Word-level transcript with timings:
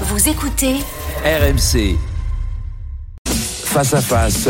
Vous 0.00 0.28
écoutez 0.28 0.74
RMC. 1.24 1.96
Face 3.28 3.94
à 3.94 4.00
face. 4.00 4.48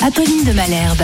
Apolline 0.00 0.42
de 0.44 0.52
Malherbe. 0.52 1.02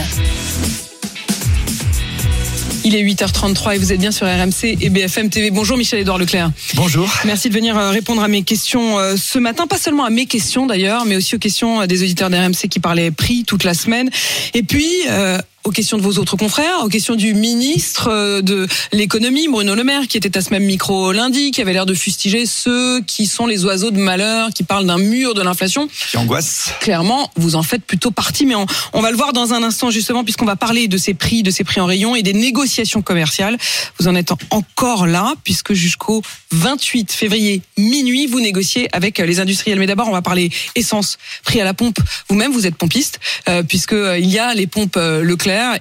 Il 2.84 2.96
est 2.96 3.02
8h33 3.02 3.74
et 3.74 3.78
vous 3.78 3.92
êtes 3.92 4.00
bien 4.00 4.12
sur 4.12 4.26
RMC 4.26 4.78
et 4.80 4.88
BFM 4.88 5.28
TV. 5.28 5.50
Bonjour 5.50 5.76
Michel-Édouard 5.76 6.16
Leclerc. 6.16 6.52
Bonjour. 6.74 7.06
Merci 7.26 7.50
de 7.50 7.54
venir 7.54 7.76
euh, 7.76 7.90
répondre 7.90 8.22
à 8.22 8.28
mes 8.28 8.44
questions 8.44 8.98
euh, 8.98 9.16
ce 9.16 9.38
matin. 9.38 9.66
Pas 9.66 9.78
seulement 9.78 10.04
à 10.04 10.10
mes 10.10 10.24
questions 10.24 10.66
d'ailleurs, 10.66 11.04
mais 11.04 11.16
aussi 11.16 11.36
aux 11.36 11.38
questions 11.38 11.84
des 11.84 12.02
auditeurs 12.02 12.30
d'RMC 12.30 12.68
qui 12.70 12.80
parlaient 12.80 13.10
prix 13.10 13.44
toute 13.44 13.64
la 13.64 13.74
semaine. 13.74 14.08
Et 14.54 14.62
puis, 14.62 14.88
euh, 15.10 15.38
aux 15.64 15.70
questions 15.70 15.96
de 15.96 16.02
vos 16.02 16.18
autres 16.18 16.36
confrères, 16.36 16.82
aux 16.84 16.88
questions 16.88 17.14
du 17.14 17.34
ministre 17.34 18.08
euh, 18.10 18.42
de 18.42 18.66
l'économie, 18.92 19.48
Bruno 19.48 19.74
Le 19.74 19.84
Maire, 19.84 20.08
qui 20.08 20.16
était 20.16 20.36
à 20.36 20.40
ce 20.40 20.50
même 20.50 20.64
micro 20.64 21.12
lundi, 21.12 21.50
qui 21.50 21.60
avait 21.60 21.72
l'air 21.72 21.86
de 21.86 21.94
fustiger 21.94 22.46
ceux 22.46 23.00
qui 23.02 23.26
sont 23.26 23.46
les 23.46 23.64
oiseaux 23.64 23.90
de 23.90 23.98
malheur, 23.98 24.50
qui 24.50 24.64
parlent 24.64 24.86
d'un 24.86 24.98
mur 24.98 25.34
de 25.34 25.42
l'inflation. 25.42 25.88
Qui 26.10 26.16
angoisse. 26.16 26.70
Clairement, 26.80 27.30
vous 27.36 27.54
en 27.54 27.62
faites 27.62 27.84
plutôt 27.84 28.10
partie, 28.10 28.46
mais 28.46 28.54
on, 28.54 28.66
on 28.92 29.00
va 29.00 29.10
le 29.10 29.16
voir 29.16 29.32
dans 29.32 29.52
un 29.52 29.62
instant 29.62 29.90
justement, 29.90 30.24
puisqu'on 30.24 30.46
va 30.46 30.56
parler 30.56 30.88
de 30.88 30.96
ces 30.96 31.14
prix, 31.14 31.42
de 31.42 31.50
ces 31.50 31.64
prix 31.64 31.80
en 31.80 31.86
rayon 31.86 32.16
et 32.16 32.22
des 32.22 32.32
négociations 32.32 33.02
commerciales. 33.02 33.56
Vous 33.98 34.08
en 34.08 34.14
êtes 34.14 34.32
encore 34.50 35.06
là, 35.06 35.34
puisque 35.44 35.72
jusqu'au 35.72 36.22
28 36.50 37.12
février 37.12 37.62
minuit, 37.76 38.26
vous 38.26 38.40
négociez 38.40 38.88
avec 38.92 39.18
les 39.18 39.40
industriels. 39.40 39.78
Mais 39.78 39.86
d'abord, 39.86 40.08
on 40.08 40.12
va 40.12 40.22
parler 40.22 40.50
essence, 40.74 41.18
prix 41.44 41.60
à 41.60 41.64
la 41.64 41.74
pompe. 41.74 41.98
Vous-même, 42.28 42.52
vous 42.52 42.66
êtes 42.66 42.76
pompiste, 42.76 43.20
euh, 43.48 43.62
puisque 43.62 43.92
euh, 43.92 44.18
il 44.18 44.30
y 44.30 44.38
a 44.38 44.54
les 44.54 44.66
pompes 44.66 44.96
euh, 44.96 45.22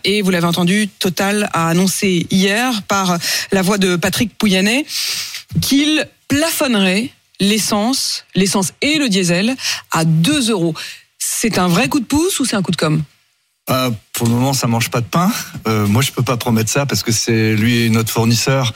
Et 0.04 0.22
vous 0.22 0.32
l'avez 0.32 0.48
entendu, 0.48 0.88
Total 0.88 1.50
a 1.54 1.68
annoncé 1.70 2.28
hier 2.32 2.82
par 2.84 3.18
la 3.52 3.62
voix 3.62 3.78
de 3.78 3.96
Patrick 3.96 4.38
Pouyanné 4.38 4.86
qu'il 5.62 6.08
plafonnerait 6.28 7.10
l'essence, 7.40 8.26
l'essence 8.36 8.74
et 8.82 8.98
le 8.98 9.10
diesel 9.10 9.56
à 9.92 10.06
2 10.06 10.52
euros. 10.52 10.74
C'est 11.20 11.58
un 11.58 11.68
vrai 11.68 11.90
coup 11.90 12.00
de 12.00 12.06
pouce 12.06 12.40
ou 12.40 12.46
c'est 12.46 12.56
un 12.56 12.62
coup 12.62 12.72
de 12.72 12.78
com' 12.78 13.04
Euh, 13.70 13.92
pour 14.14 14.28
le 14.28 14.34
moment, 14.34 14.54
ça 14.54 14.68
mange 14.68 14.90
pas 14.90 15.02
de 15.02 15.06
pain. 15.06 15.32
Euh, 15.68 15.86
moi, 15.88 16.02
je 16.02 16.12
peux 16.12 16.24
pas 16.24 16.36
promettre 16.36 16.70
ça 16.70 16.86
parce 16.86 17.04
que 17.04 17.12
c'est 17.12 17.56
lui 17.56 17.90
notre 17.90 18.12
fournisseur. 18.12 18.74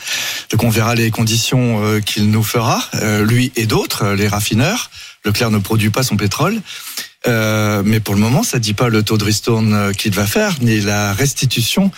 Donc, 0.51 0.63
on 0.63 0.69
verra 0.69 0.95
les 0.95 1.11
conditions 1.11 1.83
euh, 1.83 1.99
qu'il 1.99 2.29
nous 2.29 2.43
fera, 2.43 2.83
lui 3.23 3.51
et 3.55 3.65
d'autres, 3.65 4.09
les 4.09 4.27
raffineurs. 4.27 4.89
Leclerc 5.25 5.51
ne 5.51 5.57
produit 5.57 5.89
pas 5.89 6.03
son 6.03 6.17
pétrole. 6.17 6.61
Euh, 7.27 7.81
mais 7.85 7.99
pour 7.99 8.13
le 8.13 8.19
moment, 8.21 8.43
ça 8.43 8.59
dit 8.59 8.73
pas 8.73 8.89
le 8.89 9.03
taux 9.03 9.17
de 9.17 9.23
ristourne 9.23 9.73
euh, 9.73 9.91
qu'il 9.93 10.13
va 10.13 10.25
faire, 10.27 10.55
ni 10.61 10.79
la 10.81 11.13
restitution, 11.13 11.91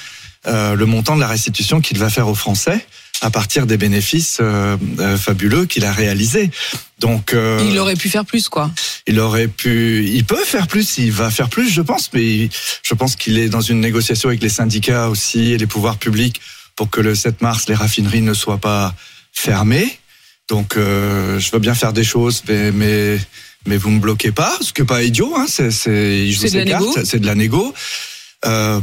euh, 0.48 0.76
le 0.76 0.86
montant 0.86 1.16
de 1.16 1.22
la 1.22 1.28
restitution 1.28 1.82
qu'il 1.82 1.98
va 1.98 2.10
faire 2.10 2.28
aux 2.28 2.36
Français 2.36 2.86
à 3.22 3.30
partir 3.32 3.66
des 3.66 3.78
bénéfices 3.78 4.38
euh, 4.42 4.78
euh, 5.00 5.18
fabuleux 5.18 5.66
qu'il 5.66 5.86
a 5.86 5.92
réalisés. 5.92 6.52
Donc, 7.00 7.34
euh, 7.34 7.60
Il 7.70 7.78
aurait 7.80 7.96
pu 7.96 8.10
faire 8.10 8.26
plus, 8.26 8.50
quoi. 8.50 8.72
il 9.08 9.20
aurait 9.20 9.48
pu, 9.48 10.06
il 10.06 10.24
peut 10.24 10.44
faire 10.46 10.68
plus, 10.68 10.98
il 10.98 11.12
va 11.12 11.30
faire 11.32 11.50
plus, 11.50 11.70
je 11.70 11.82
pense, 11.82 12.12
mais 12.14 12.50
je 12.84 12.94
pense 12.94 13.16
qu'il 13.16 13.40
est 13.40 13.50
dans 13.50 13.62
une 13.62 13.80
négociation 13.80 14.30
avec 14.30 14.42
les 14.42 14.50
syndicats 14.50 15.10
aussi 15.10 15.52
et 15.52 15.58
les 15.58 15.68
pouvoirs 15.68 15.98
publics 15.98 16.42
pour 16.76 16.90
que 16.90 17.02
le 17.02 17.16
7 17.16 17.42
mars, 17.42 17.68
les 17.68 17.76
raffineries 17.76 18.22
ne 18.22 18.34
soient 18.34 18.60
pas 18.60 18.94
fermées. 19.34 20.00
Donc, 20.48 20.78
euh, 20.78 21.40
je 21.40 21.52
veux 21.52 21.60
bien 21.60 21.74
faire 21.74 21.94
des 21.94 22.04
choses, 22.04 22.44
mais, 22.48 22.72
mais, 22.72 23.20
mais 23.68 23.78
vous 23.78 23.90
me 23.92 24.00
bloquez 24.00 24.32
pas, 24.32 24.58
ce 24.62 24.74
qui 24.74 24.82
est 24.82 24.86
pas 24.86 25.04
idiot, 25.04 25.34
hein, 25.38 25.46
c'est, 25.48 25.72
c'est, 25.72 26.26
il 26.26 26.32
joue 26.34 26.48
C'est 26.48 26.52
de 26.52 26.58
la 26.58 26.66
négo. 26.66 26.94
cartes, 26.94 27.06
c'est 27.06 27.20
de 27.20 27.26
la 27.26 27.36
négo. 27.36 27.74
Euh, 28.46 28.82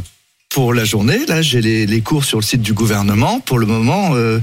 pour 0.49 0.73
la 0.73 0.85
journée, 0.85 1.25
là, 1.25 1.41
j'ai 1.41 1.59
les, 1.59 1.85
les 1.85 2.01
cours 2.01 2.23
sur 2.23 2.37
le 2.39 2.43
site 2.43 2.61
du 2.61 2.73
gouvernement. 2.73 3.39
Pour 3.41 3.59
le 3.59 3.65
moment, 3.65 4.15
euh, 4.15 4.39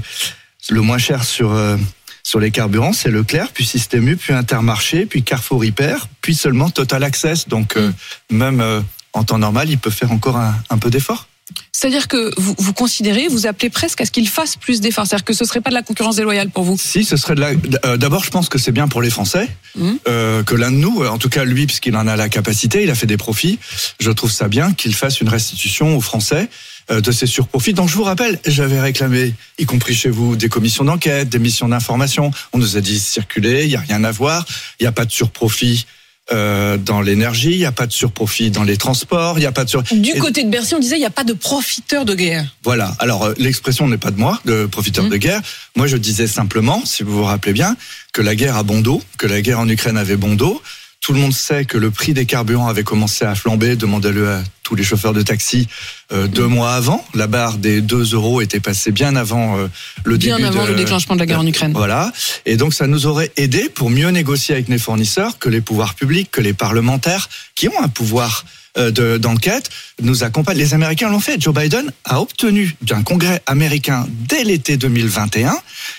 le 0.69 0.81
moins 0.81 0.97
cher 0.99 1.23
sur 1.23 1.51
euh, 1.51 1.77
sur 2.23 2.39
les 2.39 2.51
carburants, 2.51 2.93
c'est 2.93 3.09
Leclerc, 3.09 3.49
puis 3.53 3.65
Système 3.65 4.07
U, 4.07 4.15
puis 4.15 4.33
Intermarché, 4.33 5.05
puis 5.05 5.23
Carrefour 5.23 5.65
Hyper, 5.65 6.07
puis 6.21 6.35
seulement 6.35 6.69
Total 6.69 7.03
Access. 7.03 7.47
Donc 7.47 7.75
euh, 7.75 7.91
même 8.29 8.61
euh, 8.61 8.81
en 9.13 9.23
temps 9.23 9.39
normal, 9.39 9.69
il 9.69 9.77
peut 9.77 9.89
faire 9.91 10.11
encore 10.11 10.37
un, 10.37 10.55
un 10.69 10.77
peu 10.77 10.89
d'effort. 10.89 11.27
C'est-à-dire 11.71 12.07
que 12.07 12.31
vous, 12.39 12.55
vous 12.57 12.71
considérez, 12.73 13.27
vous 13.27 13.45
appelez 13.45 13.69
presque 13.69 13.99
à 13.99 14.05
ce 14.05 14.11
qu'il 14.11 14.27
fasse 14.29 14.55
plus 14.55 14.79
d'efforts. 14.79 15.05
C'est-à-dire 15.05 15.25
que 15.25 15.33
ce 15.33 15.43
serait 15.43 15.59
pas 15.59 15.69
de 15.69 15.75
la 15.75 15.81
concurrence 15.81 16.15
déloyale 16.15 16.49
pour 16.49 16.63
vous. 16.63 16.77
Si, 16.77 17.03
ce 17.03 17.17
serait 17.17 17.35
de 17.35 17.41
la. 17.41 17.51
euh, 17.85 17.97
D'abord, 17.97 18.23
je 18.23 18.29
pense 18.29 18.47
que 18.47 18.57
c'est 18.57 18.71
bien 18.71 18.87
pour 18.87 19.01
les 19.01 19.09
Français 19.09 19.49
Mhm. 19.75 19.97
euh, 20.07 20.43
que 20.43 20.55
l'un 20.55 20.71
de 20.71 20.77
nous, 20.77 21.03
en 21.05 21.17
tout 21.17 21.29
cas 21.29 21.43
lui, 21.43 21.65
puisqu'il 21.65 21.95
en 21.97 22.07
a 22.07 22.15
la 22.15 22.29
capacité, 22.29 22.83
il 22.83 22.89
a 22.91 22.95
fait 22.95 23.07
des 23.07 23.17
profits. 23.17 23.59
Je 23.99 24.11
trouve 24.11 24.31
ça 24.31 24.47
bien 24.47 24.71
qu'il 24.73 24.93
fasse 24.95 25.19
une 25.19 25.29
restitution 25.29 25.97
aux 25.97 26.01
Français 26.01 26.47
euh, 26.91 27.01
de 27.01 27.11
ces 27.11 27.25
surprofits. 27.25 27.73
Donc 27.73 27.89
je 27.89 27.95
vous 27.95 28.03
rappelle, 28.03 28.39
j'avais 28.45 28.79
réclamé, 28.79 29.33
y 29.57 29.65
compris 29.65 29.95
chez 29.95 30.09
vous, 30.09 30.35
des 30.35 30.47
commissions 30.49 30.83
d'enquête, 30.85 31.27
des 31.27 31.39
missions 31.39 31.67
d'information. 31.67 32.31
On 32.53 32.59
nous 32.59 32.77
a 32.77 32.81
dit 32.81 32.99
circuler, 32.99 33.65
il 33.65 33.71
y 33.71 33.75
a 33.75 33.79
rien 33.81 34.03
à 34.03 34.11
voir, 34.11 34.45
il 34.79 34.83
n'y 34.83 34.87
a 34.87 34.91
pas 34.93 35.05
de 35.05 35.11
surprofit. 35.11 35.85
Euh, 36.31 36.77
dans 36.77 37.01
l'énergie, 37.01 37.51
il 37.51 37.57
n'y 37.57 37.65
a 37.65 37.71
pas 37.73 37.85
de 37.85 37.91
surprofit 37.91 38.49
dans 38.49 38.63
les 38.63 38.77
transports, 38.77 39.37
il 39.37 39.41
n'y 39.41 39.45
a 39.45 39.51
pas 39.51 39.65
de 39.65 39.69
sur... 39.69 39.83
Du 39.83 40.11
Et- 40.11 40.19
côté 40.19 40.43
de 40.43 40.49
Bercy, 40.49 40.73
on 40.75 40.79
disait 40.79 40.95
il 40.95 40.99
n'y 41.01 41.05
a 41.05 41.09
pas 41.09 41.25
de 41.25 41.33
profiteur 41.33 42.05
de 42.05 42.15
guerre. 42.15 42.45
Voilà. 42.63 42.95
Alors 42.99 43.23
euh, 43.25 43.33
l'expression 43.37 43.87
n'est 43.87 43.97
pas 43.97 44.11
de 44.11 44.19
moi, 44.19 44.39
de 44.45 44.65
profiteur 44.65 45.09
de 45.09 45.17
guerre. 45.17 45.41
Moi, 45.75 45.87
je 45.87 45.97
disais 45.97 46.27
simplement, 46.27 46.81
si 46.85 47.03
vous 47.03 47.11
vous 47.17 47.23
rappelez 47.25 47.53
bien, 47.53 47.75
que 48.13 48.21
la 48.21 48.35
guerre 48.35 48.55
a 48.55 48.63
bon 48.63 48.79
dos, 48.79 49.01
que 49.17 49.27
la 49.27 49.41
guerre 49.41 49.59
en 49.59 49.67
Ukraine 49.67 49.97
avait 49.97 50.15
bon 50.17 50.35
dos. 50.35 50.61
Tout 51.03 51.11
le 51.11 51.19
monde 51.19 51.33
sait 51.33 51.65
que 51.65 51.77
le 51.77 51.91
prix 51.91 52.13
des 52.13 52.25
carburants 52.25 52.67
avait 52.69 52.85
commencé 52.85 53.25
à 53.25 53.35
flamber. 53.35 53.75
Demandez-le 53.75 54.29
à 54.29 54.43
tous 54.63 54.75
les 54.75 54.83
chauffeurs 54.85 55.11
de 55.11 55.21
taxi 55.21 55.67
euh, 56.13 56.27
deux 56.27 56.47
mois 56.47 56.75
avant. 56.75 57.05
La 57.13 57.27
barre 57.27 57.57
des 57.57 57.81
2 57.81 58.13
euros 58.13 58.39
était 58.39 58.61
passée 58.61 58.91
bien 58.93 59.17
avant 59.17 59.57
euh, 59.57 59.67
le 60.05 60.15
Bien 60.15 60.37
début 60.37 60.47
avant 60.47 60.63
de- 60.63 60.69
le 60.69 60.75
déclenchement 60.75 61.15
de 61.15 61.19
la 61.19 61.25
guerre 61.25 61.41
en 61.41 61.45
Ukraine. 61.45 61.73
Voilà. 61.75 62.13
Et 62.45 62.55
donc, 62.55 62.73
ça 62.73 62.87
nous 62.87 63.05
aurait 63.05 63.33
aidé 63.35 63.67
pour 63.67 63.89
mieux 63.89 64.07
négocier 64.11 64.55
avec 64.55 64.69
les 64.69 64.77
fournisseurs 64.77 65.39
que 65.39 65.49
les 65.49 65.59
pouvoirs 65.59 65.93
publics, 65.95 66.31
que 66.31 66.39
les 66.39 66.53
parlementaires, 66.53 67.27
qui 67.55 67.67
ont 67.67 67.83
un 67.83 67.89
pouvoir 67.89 68.45
euh, 68.77 68.89
de- 68.89 69.17
d'enquête, 69.17 69.69
nous 70.01 70.23
accompagnent. 70.23 70.57
Les 70.57 70.73
Américains 70.73 71.09
l'ont 71.09 71.19
fait. 71.19 71.39
Joe 71.39 71.53
Biden 71.53 71.91
a 72.05 72.21
obtenu 72.21 72.77
d'un 72.81 73.03
congrès 73.03 73.41
américain 73.45 74.07
dès 74.09 74.45
l'été 74.45 74.77
2021, 74.77 75.53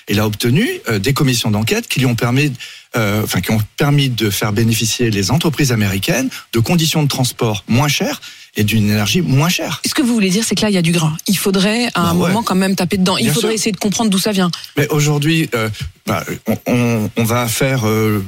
il 0.08 0.18
a 0.18 0.26
obtenu 0.26 0.66
euh, 0.88 0.98
des 0.98 1.12
commissions 1.12 1.50
d'enquête 1.50 1.86
qui 1.88 2.00
lui 2.00 2.06
ont 2.06 2.16
permis, 2.16 2.52
euh, 2.96 3.22
enfin, 3.24 3.40
qui 3.40 3.50
ont 3.50 3.60
permis 3.76 4.08
de 4.08 4.30
faire 4.30 4.52
bénéficier 4.52 5.10
les 5.10 5.30
entreprises 5.30 5.72
américaines 5.72 6.28
de 6.52 6.60
conditions 6.60 7.02
de 7.02 7.08
transport 7.08 7.64
moins 7.68 7.88
chères 7.88 8.20
et 8.56 8.62
d'une 8.64 8.88
énergie 8.88 9.20
moins 9.20 9.48
chère. 9.48 9.82
Ce 9.84 9.94
que 9.94 10.02
vous 10.02 10.14
voulez 10.14 10.30
dire, 10.30 10.44
c'est 10.44 10.54
que 10.54 10.62
là, 10.62 10.70
il 10.70 10.74
y 10.74 10.78
a 10.78 10.82
du 10.82 10.92
grain. 10.92 11.16
Il 11.26 11.36
faudrait 11.36 11.88
à 11.94 12.02
un 12.10 12.14
Bah 12.14 12.20
ouais. 12.20 12.28
moment 12.28 12.42
quand 12.44 12.54
même 12.54 12.76
taper 12.76 12.96
dedans. 12.98 13.16
Il 13.16 13.24
Bien 13.24 13.32
faudrait 13.32 13.48
sûr. 13.48 13.54
essayer 13.56 13.72
de 13.72 13.78
comprendre 13.78 14.10
d'où 14.10 14.18
ça 14.18 14.30
vient. 14.32 14.50
Mais 14.76 14.86
aujourd'hui, 14.88 15.50
euh, 15.54 15.68
bah, 16.06 16.24
on, 16.46 16.58
on- 16.66 17.10
on 17.16 17.24
va 17.24 17.48
faire 17.48 17.86
euh, 17.88 18.24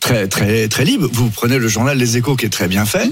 très 0.00 0.26
très 0.28 0.68
très 0.68 0.84
libre. 0.84 1.08
Vous 1.12 1.30
prenez 1.30 1.58
le 1.58 1.68
journal 1.68 1.98
Les 1.98 2.16
Échos 2.16 2.36
qui 2.36 2.46
est 2.46 2.50
très 2.50 2.68
bien 2.68 2.86
fait. 2.86 3.10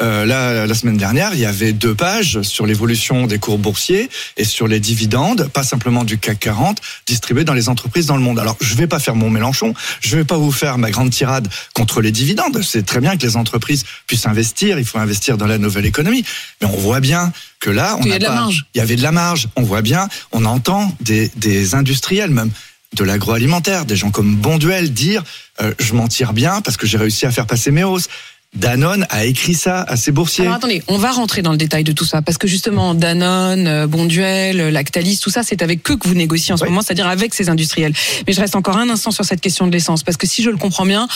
Euh, 0.00 0.24
là, 0.24 0.66
la 0.66 0.74
semaine 0.74 0.96
dernière, 0.96 1.34
il 1.34 1.40
y 1.40 1.44
avait 1.44 1.74
deux 1.74 1.94
pages 1.94 2.40
sur 2.40 2.64
l'évolution 2.64 3.26
des 3.26 3.38
cours 3.38 3.58
boursiers 3.58 4.08
et 4.38 4.44
sur 4.44 4.66
les 4.66 4.80
dividendes, 4.80 5.48
pas 5.48 5.62
simplement 5.62 6.04
du 6.04 6.16
CAC 6.16 6.40
40, 6.40 6.78
distribués 7.06 7.44
dans 7.44 7.52
les 7.52 7.68
entreprises 7.68 8.06
dans 8.06 8.16
le 8.16 8.22
monde. 8.22 8.38
Alors, 8.38 8.56
je 8.62 8.74
vais 8.76 8.86
pas 8.86 8.98
faire 8.98 9.14
mon 9.14 9.28
Mélenchon, 9.28 9.74
je 10.00 10.16
vais 10.16 10.24
pas 10.24 10.38
vous 10.38 10.52
faire 10.52 10.78
ma 10.78 10.90
grande 10.90 11.10
tirade 11.10 11.48
contre 11.74 12.00
les 12.00 12.12
dividendes. 12.12 12.62
C'est 12.62 12.86
très 12.86 13.00
bien 13.00 13.16
que 13.18 13.26
les 13.26 13.36
entreprises 13.36 13.84
puissent 14.06 14.26
investir, 14.26 14.78
il 14.78 14.86
faut 14.86 14.98
investir 14.98 15.36
dans 15.36 15.46
la 15.46 15.58
nouvelle 15.58 15.84
économie. 15.84 16.24
Mais 16.62 16.66
on 16.66 16.76
voit 16.78 17.00
bien 17.00 17.30
que 17.58 17.68
là, 17.68 17.96
on 17.98 18.02
Qu'il 18.02 18.12
y 18.12 18.14
a 18.14 18.18
de 18.18 18.24
la 18.24 18.32
marge. 18.32 18.64
Il 18.74 18.78
y 18.78 18.80
avait 18.80 18.96
de 18.96 19.02
la 19.02 19.12
marge. 19.12 19.48
On 19.56 19.62
voit 19.62 19.82
bien, 19.82 20.08
on 20.32 20.46
entend 20.46 20.96
des, 21.02 21.30
des 21.36 21.74
industriels 21.74 22.30
même 22.30 22.50
de 22.96 23.04
l'agroalimentaire, 23.04 23.84
des 23.86 23.96
gens 23.96 24.10
comme 24.10 24.34
Bonduel 24.36 24.92
dire 24.92 25.22
euh, 25.60 25.72
je 25.78 25.94
m'en 25.94 26.08
tire 26.08 26.32
bien 26.32 26.60
parce 26.60 26.76
que 26.76 26.86
j'ai 26.86 26.98
réussi 26.98 27.26
à 27.26 27.30
faire 27.30 27.46
passer 27.46 27.70
mes 27.70 27.84
hausses. 27.84 28.08
Danone 28.52 29.06
a 29.10 29.26
écrit 29.26 29.54
ça 29.54 29.82
à 29.82 29.96
ses 29.96 30.10
boursiers. 30.10 30.44
Alors 30.44 30.56
attendez, 30.56 30.82
on 30.88 30.98
va 30.98 31.12
rentrer 31.12 31.40
dans 31.40 31.52
le 31.52 31.56
détail 31.56 31.84
de 31.84 31.92
tout 31.92 32.04
ça 32.04 32.20
parce 32.20 32.36
que 32.36 32.48
justement 32.48 32.94
Danone, 32.94 33.68
euh, 33.68 33.86
Bonduel, 33.86 34.60
euh, 34.60 34.70
Lactalis, 34.72 35.20
tout 35.22 35.30
ça, 35.30 35.44
c'est 35.44 35.62
avec 35.62 35.88
eux 35.88 35.96
que 35.96 36.08
vous 36.08 36.14
négociez 36.14 36.52
en 36.52 36.56
ce 36.56 36.64
Oui. 36.64 36.70
moment, 36.70 36.82
c'est-à-dire 36.82 37.06
avec 37.06 37.32
ces 37.32 37.48
industriels. 37.48 37.92
Mais 38.26 38.32
je 38.32 38.40
reste 38.40 38.56
encore 38.56 38.76
un 38.76 38.88
instant 38.90 39.12
sur 39.12 39.24
cette 39.24 39.40
question 39.40 39.68
de 39.68 39.72
l'essence 39.72 40.02
parce 40.02 40.16
que 40.16 40.26
si 40.26 40.42
je 40.42 40.50
le 40.50 40.56
comprends 40.56 40.86
bien. 40.86 41.06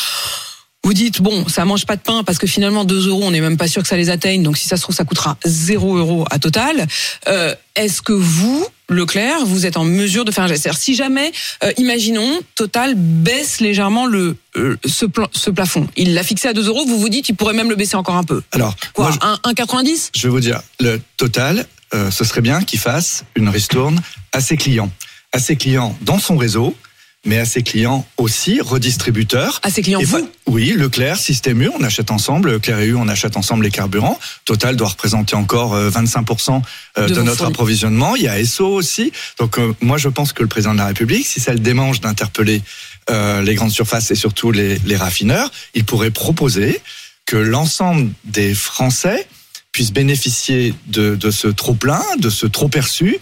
Vous 0.87 0.93
dites, 0.93 1.22
bon, 1.22 1.49
ça 1.49 1.64
mange 1.64 1.87
pas 1.87 1.96
de 1.96 2.02
pain 2.02 2.25
parce 2.25 2.37
que 2.37 2.46
finalement 2.46 2.84
2 2.84 3.08
euros, 3.08 3.22
on 3.25 3.31
n'est 3.31 3.40
même 3.40 3.56
pas 3.56 3.69
sûr 3.69 3.81
que 3.81 3.88
ça 3.88 3.96
les 3.96 4.10
atteigne. 4.10 4.43
Donc 4.43 4.58
si 4.58 4.69
ça 4.69 4.76
se 4.76 4.82
trouve, 4.82 4.94
ça 4.94 5.06
coûtera 5.06 5.38
0 5.46 5.96
euros 5.96 6.26
à 6.31 6.38
total. 6.38 6.87
Euh, 7.26 7.54
Est-ce 7.75 8.02
que 8.02 8.12
vous, 8.12 8.66
Leclerc, 8.88 9.44
vous 9.46 9.66
êtes 9.66 9.76
en 9.76 9.84
mesure 9.84 10.25
de 10.25 10.31
faire 10.31 10.44
un 10.44 10.46
geste 10.48 10.70
Si 10.75 10.94
jamais, 10.94 11.32
euh, 11.62 11.72
imaginons, 11.78 12.40
Total 12.54 12.94
baisse 12.94 13.60
légèrement 13.60 14.06
le, 14.06 14.36
euh, 14.56 14.76
ce, 14.84 15.06
ce 15.32 15.50
plafond. 15.50 15.86
Il 15.96 16.14
l'a 16.14 16.22
fixé 16.22 16.48
à 16.48 16.52
2 16.52 16.69
euros, 16.69 16.84
vous 16.86 16.98
vous 16.98 17.08
dites, 17.08 17.28
il 17.28 17.34
pourrait 17.34 17.54
même 17.54 17.70
le 17.70 17.76
baisser 17.76 17.96
encore 17.96 18.16
un 18.16 18.25
peu. 18.25 18.42
Alors, 18.52 18.75
Quoi, 18.92 19.06
moi, 19.10 19.19
je- 19.20 19.26
un 19.26 19.52
1,90 19.52 20.10
je 20.14 20.22
vais 20.22 20.28
vous 20.28 20.40
dire, 20.40 20.60
le 20.81 21.00
total, 21.16 21.66
euh, 21.94 22.10
ce 22.10 22.25
serait 22.25 22.40
bien 22.42 22.62
qu'il 22.62 22.78
fasse 22.78 23.25
une 23.36 23.48
ristourne 23.48 24.00
à 24.32 24.40
ses 24.40 24.56
clients. 24.56 24.90
À 25.32 25.38
ses 25.38 25.56
clients 25.56 25.96
dans 26.02 26.19
son 26.19 26.37
réseau, 26.37 26.76
mais 27.25 27.38
à 27.38 27.44
ses 27.44 27.62
clients 27.62 28.06
aussi, 28.17 28.61
redistributeurs. 28.61 29.61
À 29.62 29.71
ses 29.71 29.82
clients, 29.82 30.00
Et 30.00 30.05
vous 30.05 30.29
Oui, 30.47 30.75
Leclerc, 30.76 31.17
Système 31.17 31.62
U, 31.62 31.69
on 31.69 31.82
achète 31.82 32.11
ensemble. 32.11 32.53
Leclerc 32.53 32.81
et 32.81 32.87
U, 32.87 32.94
on 32.94 33.09
achète 33.09 33.37
ensemble 33.37 33.65
les 33.65 33.71
carburants. 33.71 34.19
Total 34.44 34.76
doit 34.76 34.88
représenter 34.88 35.35
encore 35.35 35.75
euh, 35.75 35.91
25% 35.91 36.62
euh, 36.99 37.09
De 37.09 37.15
de, 37.15 37.23
notre 37.23 37.44
approvisionnement. 37.47 38.17
Il 38.17 38.23
y 38.23 38.29
a 38.29 38.44
SO 38.44 38.67
aussi. 38.67 39.12
Donc 39.38 39.59
euh, 39.59 39.75
moi, 39.81 39.97
je 39.99 40.09
pense 40.09 40.32
que 40.32 40.43
le 40.43 40.49
président 40.49 40.73
de 40.73 40.79
la 40.79 40.87
République, 40.87 41.26
si 41.26 41.41
ça 41.41 41.53
le 41.53 41.61
démange 41.61 42.00
d'interpeller 42.00 42.62
euh, 43.11 43.43
les 43.43 43.55
grandes 43.55 43.71
surfaces 43.71 44.11
et 44.11 44.15
surtout 44.15 44.50
les, 44.50 44.79
les 44.85 44.97
raffineurs, 44.97 45.50
il 45.75 45.85
pourrait 45.85 46.11
proposer 46.11 46.81
que 47.26 47.37
l'ensemble 47.37 48.11
des 48.25 48.55
Français 48.55 49.26
puissent 49.75 49.93
bénéficier 49.93 50.73
de, 50.87 51.17
de 51.17 51.31
ce 51.32 51.49
trop 51.49 51.75
plein, 51.75 52.00
de 52.19 52.31
ce 52.31 52.47
trop 52.47 52.69
perçu, 52.69 53.19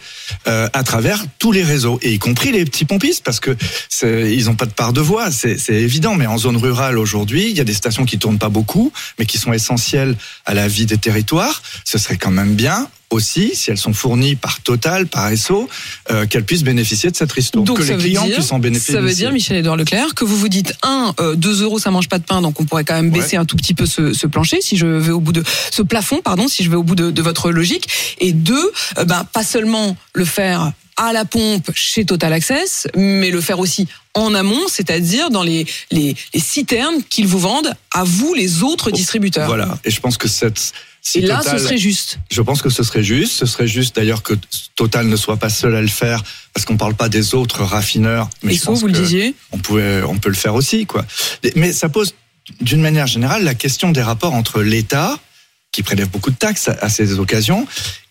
euh, 0.47 0.69
à 0.75 0.85
travers 0.85 1.25
tous 1.39 1.51
les 1.51 1.63
réseaux, 1.63 1.99
et 2.03 2.13
y 2.13 2.19
compris 2.19 2.53
les 2.53 2.67
petits 2.67 2.85
pompistes, 2.85 3.25
parce 3.25 3.41
que 3.41 3.57
ils 4.03 4.45
n'ont 4.45 4.55
pas 4.55 4.67
de 4.67 4.73
part 4.73 4.93
de 4.93 5.01
voix, 5.01 5.31
c'est 5.31 5.57
évident. 5.71 6.15
Mais 6.15 6.27
en 6.27 6.37
zone 6.37 6.59
rurale 6.59 6.99
aujourd'hui, 6.99 7.49
il 7.51 7.57
y 7.57 7.61
a 7.61 7.65
des 7.65 7.73
stations 7.73 8.05
qui 8.05 8.19
tournent 8.19 8.39
pas 8.39 8.51
beaucoup, 8.51 8.93
mais 9.19 9.25
qui 9.25 9.39
sont 9.39 9.55
essentielles 9.55 10.15
à 10.45 10.53
la 10.53 10.69
vie 10.69 10.85
des 10.85 10.99
territoires. 10.99 11.63
Ce 11.85 11.97
serait 11.97 12.19
quand 12.19 12.31
même 12.31 12.55
bien 12.55 12.87
aussi, 13.13 13.53
si 13.55 13.71
elles 13.71 13.79
sont 13.79 13.93
fournies 13.93 14.35
par 14.37 14.61
Total, 14.61 15.07
par 15.07 15.29
Esso, 15.29 15.69
euh, 16.11 16.27
qu'elles 16.27 16.45
puissent 16.45 16.65
bénéficier 16.65 17.11
de 17.11 17.17
cette 17.17 17.33
ristourne, 17.33 17.65
Donc 17.65 17.79
que 17.79 17.83
les 17.83 17.97
clients 17.97 18.25
dire, 18.27 18.37
puissent 18.37 18.53
en 18.53 18.59
bénéficier. 18.59 18.95
ça 18.95 19.01
veut 19.01 19.13
dire, 19.15 19.33
Michel-Édouard 19.33 19.77
Leclerc, 19.77 20.15
que 20.15 20.25
vous 20.25 20.37
vous 20.37 20.49
dites, 20.49 20.75
un, 20.83 21.15
euh, 21.21 21.35
2 21.37 21.63
euros, 21.63 21.79
ça 21.79 21.91
mange 21.91 22.09
pas 22.09 22.19
de 22.19 22.25
pain, 22.25 22.41
donc 22.43 22.61
on 22.61 22.65
pourrait 22.65 22.85
quand 22.85 22.95
même 22.95 23.13
Ouais. 23.13 23.21
baisser 23.21 23.37
un 23.37 23.45
tout 23.45 23.57
petit 23.57 23.75
peu 23.75 23.87
ce, 23.87 24.13
ce 24.13 24.27
plancher, 24.27 24.61
si 24.61 24.77
je 24.77 24.87
vais 24.87 25.13
au 25.13 25.21
bout 25.21 25.33
de 25.33 25.43
ce 25.71 25.83
plafond, 25.83 26.21
pardon, 26.23 26.49
si 26.49 26.65
je 26.65 26.71
vais 26.71 26.77
au 26.77 26.83
bout 26.83 26.95
de, 26.95 27.11
de 27.11 27.23
votre 27.23 27.51
logique. 27.51 27.89
Et 28.21 28.33
deux, 28.33 28.73
euh, 28.99 29.05
ben, 29.05 29.25
pas 29.33 29.45
seulement 29.45 29.97
le 30.15 30.25
faire 30.25 30.73
à 30.97 31.13
la 31.13 31.25
pompe 31.25 31.71
chez 31.75 32.05
Total 32.05 32.33
Access, 32.33 32.87
mais 32.97 33.31
le 33.31 33.41
faire 33.41 33.59
aussi 33.59 33.89
en 34.15 34.35
amont, 34.35 34.61
c'est-à-dire 34.69 35.31
dans 35.31 35.43
les, 35.43 35.67
les, 35.91 36.15
les 36.35 36.41
citernes 36.41 37.03
qu'ils 37.09 37.27
vous 37.27 37.39
vendent 37.39 37.73
à 37.93 38.05
vous, 38.05 38.35
les 38.35 38.63
autres 38.63 38.91
distributeurs. 38.91 39.47
Voilà. 39.47 39.79
Et 39.85 39.91
je 39.91 40.01
pense 40.01 40.19
que 40.19 40.29
cette. 40.29 40.73
Si 41.05 41.19
Et 41.19 41.23
là, 41.23 41.39
Total- 41.39 41.59
ce 41.59 41.65
serait 41.65 41.79
juste. 41.79 42.19
Je 42.31 42.41
pense 42.43 42.63
que 42.63 42.71
ce 42.71 42.85
serait 42.85 43.03
juste. 43.03 43.33
Ce 43.33 43.45
serait 43.45 43.67
juste 43.67 43.97
d'ailleurs 43.97 44.23
que 44.23 44.35
Total 44.77 45.07
ne 45.07 45.17
soit 45.17 45.37
pas 45.37 45.51
seul 45.51 45.75
à 45.75 45.83
le 45.83 45.89
faire, 45.89 46.23
parce 46.55 46.65
qu'on 46.65 46.77
parle 46.77 46.95
pas 46.95 47.09
des 47.09 47.35
autres 47.35 47.65
raffineurs. 47.65 48.31
Mais 48.43 48.55
Et 48.55 48.57
je 48.57 48.63
pense 48.63 48.81
vous 48.81 48.87
le 48.87 48.93
disiez 48.93 49.35
on 49.51 49.59
pouvait, 49.59 50.03
on 50.03 50.17
peut 50.19 50.29
le 50.29 50.37
faire 50.37 50.55
aussi, 50.55 50.87
quoi. 50.87 51.05
Mais 51.57 51.73
ça 51.73 51.89
pose, 51.89 52.15
d'une 52.61 52.81
manière 52.81 53.09
générale, 53.09 53.43
la 53.43 53.55
question 53.55 53.91
des 53.91 54.01
rapports 54.03 54.33
entre 54.33 54.63
l'État, 54.63 55.19
qui 55.73 55.83
prélève 55.83 56.09
beaucoup 56.09 56.31
de 56.31 56.37
taxes 56.37 56.69
à, 56.69 56.77
à 56.81 56.89
ces 56.89 57.19
occasions, 57.19 57.67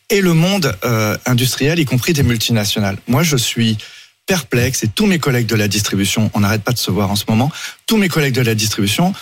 et 0.09 0.19
le 0.19 0.33
monde 0.33 0.77
euh, 0.83 1.17
industriel, 1.25 1.79
y 1.79 1.85
compris 1.85 2.11
des 2.11 2.23
multinationales. 2.23 2.97
Moi, 3.07 3.23
je 3.23 3.37
suis 3.37 3.77
perplexe, 4.25 4.83
et 4.83 4.87
tous 4.87 5.05
mes 5.05 5.19
collègues 5.19 5.47
de 5.47 5.55
la 5.55 5.69
distribution, 5.69 6.29
on 6.33 6.41
n'arrête 6.41 6.63
pas 6.63 6.73
de 6.73 6.77
se 6.77 6.91
voir 6.91 7.09
en 7.09 7.15
ce 7.15 7.23
moment, 7.29 7.49
tous 7.87 7.95
mes 7.95 8.09
collègues 8.09 8.35
de 8.35 8.41
la 8.41 8.55
distribution, 8.55 9.13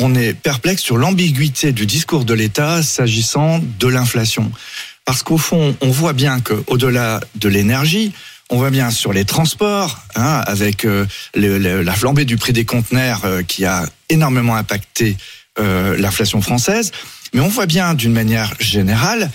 on 0.00 0.14
est 0.14 0.34
perplexe 0.34 0.82
sur 0.82 0.96
l'ambiguïté 0.96 1.72
du 1.72 1.86
discours 1.86 2.24
de 2.24 2.34
l'État 2.34 2.82
s'agissant 2.82 3.60
de 3.78 3.86
l'inflation. 3.86 4.50
Parce 5.04 5.22
qu'au 5.22 5.38
fond, 5.38 5.76
on 5.80 5.90
voit 5.90 6.14
bien 6.14 6.40
qu'au-delà 6.40 7.20
de 7.36 7.48
l'énergie, 7.48 8.12
on 8.48 8.56
voit 8.56 8.70
bien 8.70 8.90
sur 8.90 9.12
les 9.12 9.24
transports, 9.24 9.98
hein, 10.16 10.42
avec 10.46 10.84
euh, 10.84 11.06
la 11.34 11.94
flambée 11.94 12.24
du 12.24 12.36
prix 12.36 12.52
des 12.52 12.64
conteneurs 12.64 13.24
euh, 13.24 13.42
qui 13.42 13.64
a 13.64 13.86
énormément 14.08 14.56
impacté 14.56 15.16
euh, 15.58 15.96
l'inflation 15.98 16.40
française, 16.40 16.92
mais 17.32 17.40
on 17.40 17.48
voit 17.48 17.66
bien 17.66 17.94
d'une 17.94 18.12
manière 18.12 18.54
générale 18.58 19.30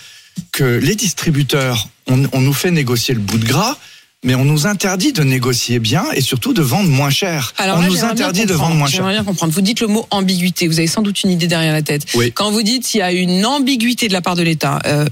que 0.51 0.79
les 0.79 0.95
distributeurs, 0.95 1.88
on 2.07 2.17
nous 2.17 2.53
fait 2.53 2.71
négocier 2.71 3.13
le 3.13 3.21
bout 3.21 3.38
de 3.38 3.45
gras, 3.45 3.77
mais 4.25 4.36
on 4.36 4.44
nous 4.44 4.68
interdit 4.68 5.13
de 5.13 5.24
négocier 5.24 5.80
bien 5.80 6.04
et 6.13 6.22
surtout 6.22 6.54
de 6.54 6.62
vendre 6.62 6.89
moins 6.89 7.12
cher. 7.12 7.54
Alors 7.57 7.77
on 7.77 7.81
là, 7.81 7.88
nous 7.88 8.04
interdit 8.04 8.45
de 8.45 8.54
vendre 8.54 8.75
moins 8.75 8.88
cher. 8.88 8.98
J'aimerais 8.98 9.13
bien 9.13 9.24
comprendre. 9.24 9.54
Vous 9.54 9.62
dites 9.62 9.80
le 9.80 9.88
mot 9.88 10.06
ambiguïté. 10.10 10.68
Vous 10.68 10.80
avez 10.80 10.88
sans 10.88 11.04
doute 11.04 11.24
une 11.24 11.30
idée 11.30 11.48
derrière 11.48 11.72
la 11.72 11.83
tête. 11.83 12.07
Oui. 12.16 12.31
Quand 12.33 12.51
vous 12.51 12.63
dites 12.63 12.86
qu'il 12.86 13.00
y 13.00 13.04
a 13.04 13.12
une 13.12 13.45
ambiguïté 13.45 14.07
de 14.07 14.13
la 14.13 14.22
part 14.22 14.36
de 14.36 14.42
l'État, 14.42 14.80
euh, 14.86 15.06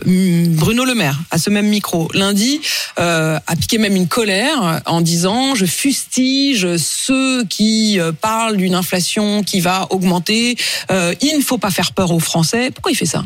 Bruno 0.49 0.83
Le 0.83 0.95
Maire, 0.95 1.19
à 1.31 1.37
ce 1.37 1.51
même 1.51 1.67
micro, 1.67 2.09
lundi, 2.13 2.59
euh, 2.99 3.39
a 3.45 3.55
piqué 3.55 3.77
même 3.77 3.95
une 3.95 4.07
colère 4.07 4.81
en 4.85 5.01
disant 5.01 5.53
je 5.55 5.65
fustige 5.65 6.75
ceux 6.77 7.45
qui 7.45 7.99
euh, 7.99 8.11
parlent 8.11 8.57
d'une 8.57 8.75
inflation 8.75 9.43
qui 9.43 9.59
va 9.59 9.87
augmenter. 9.91 10.57
Euh, 10.89 11.13
il 11.21 11.37
ne 11.37 11.43
faut 11.43 11.59
pas 11.59 11.71
faire 11.71 11.93
peur 11.93 12.11
aux 12.11 12.19
Français. 12.19 12.71
Pourquoi 12.71 12.91
il 12.91 12.95
fait 12.95 13.05
ça? 13.05 13.25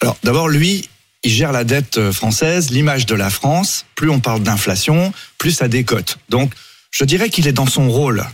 Alors 0.00 0.16
d'abord, 0.22 0.48
lui, 0.48 0.88
il 1.26 1.32
gère 1.32 1.52
la 1.52 1.64
dette 1.64 1.98
euh, 1.98 2.12
française, 2.12 2.70
l'image 2.70 3.04
de 3.04 3.14
la 3.14 3.30
France. 3.30 3.84
Plus 3.96 4.10
on 4.10 4.20
parle 4.20 4.42
d'inflation, 4.42 5.12
plus 5.38 5.50
ça 5.50 5.68
décote. 5.68 6.18
Donc, 6.28 6.52
je 6.90 7.04
dirais 7.04 7.30
qu'il 7.30 7.46
est 7.46 7.52
dans 7.52 7.66
son 7.66 7.90
rôle. 7.90 8.24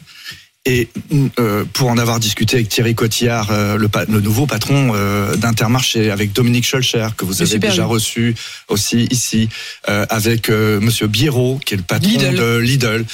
Et 0.64 0.88
euh, 1.40 1.64
pour 1.72 1.90
en 1.90 1.98
avoir 1.98 2.20
discuté 2.20 2.56
avec 2.56 2.68
Thierry 2.68 2.94
Cotillard, 2.94 3.50
euh, 3.50 3.76
le, 3.76 4.20
nouveau 4.20 4.46
patron 4.46 4.92
euh, 4.94 5.34
d'Intermarché, 5.34 6.08
avec 6.12 6.32
Dominique 6.32 6.64
Scholcher, 6.64 7.08
que 7.16 7.24
vous 7.24 7.42
avez 7.42 7.58
déjà 7.58 7.82
lui. 7.82 7.90
reçu 7.90 8.34
aussi 8.68 9.08
ici, 9.10 9.48
avec 9.86 10.50
Monsieur 10.50 11.08
Biérot, 11.08 11.58
qui 11.64 11.74
est 11.74 11.78
le 11.78 11.82
patron 11.82 12.08
Lidl. 12.08 12.36
de 12.36 12.58
Lidl, 12.58 13.04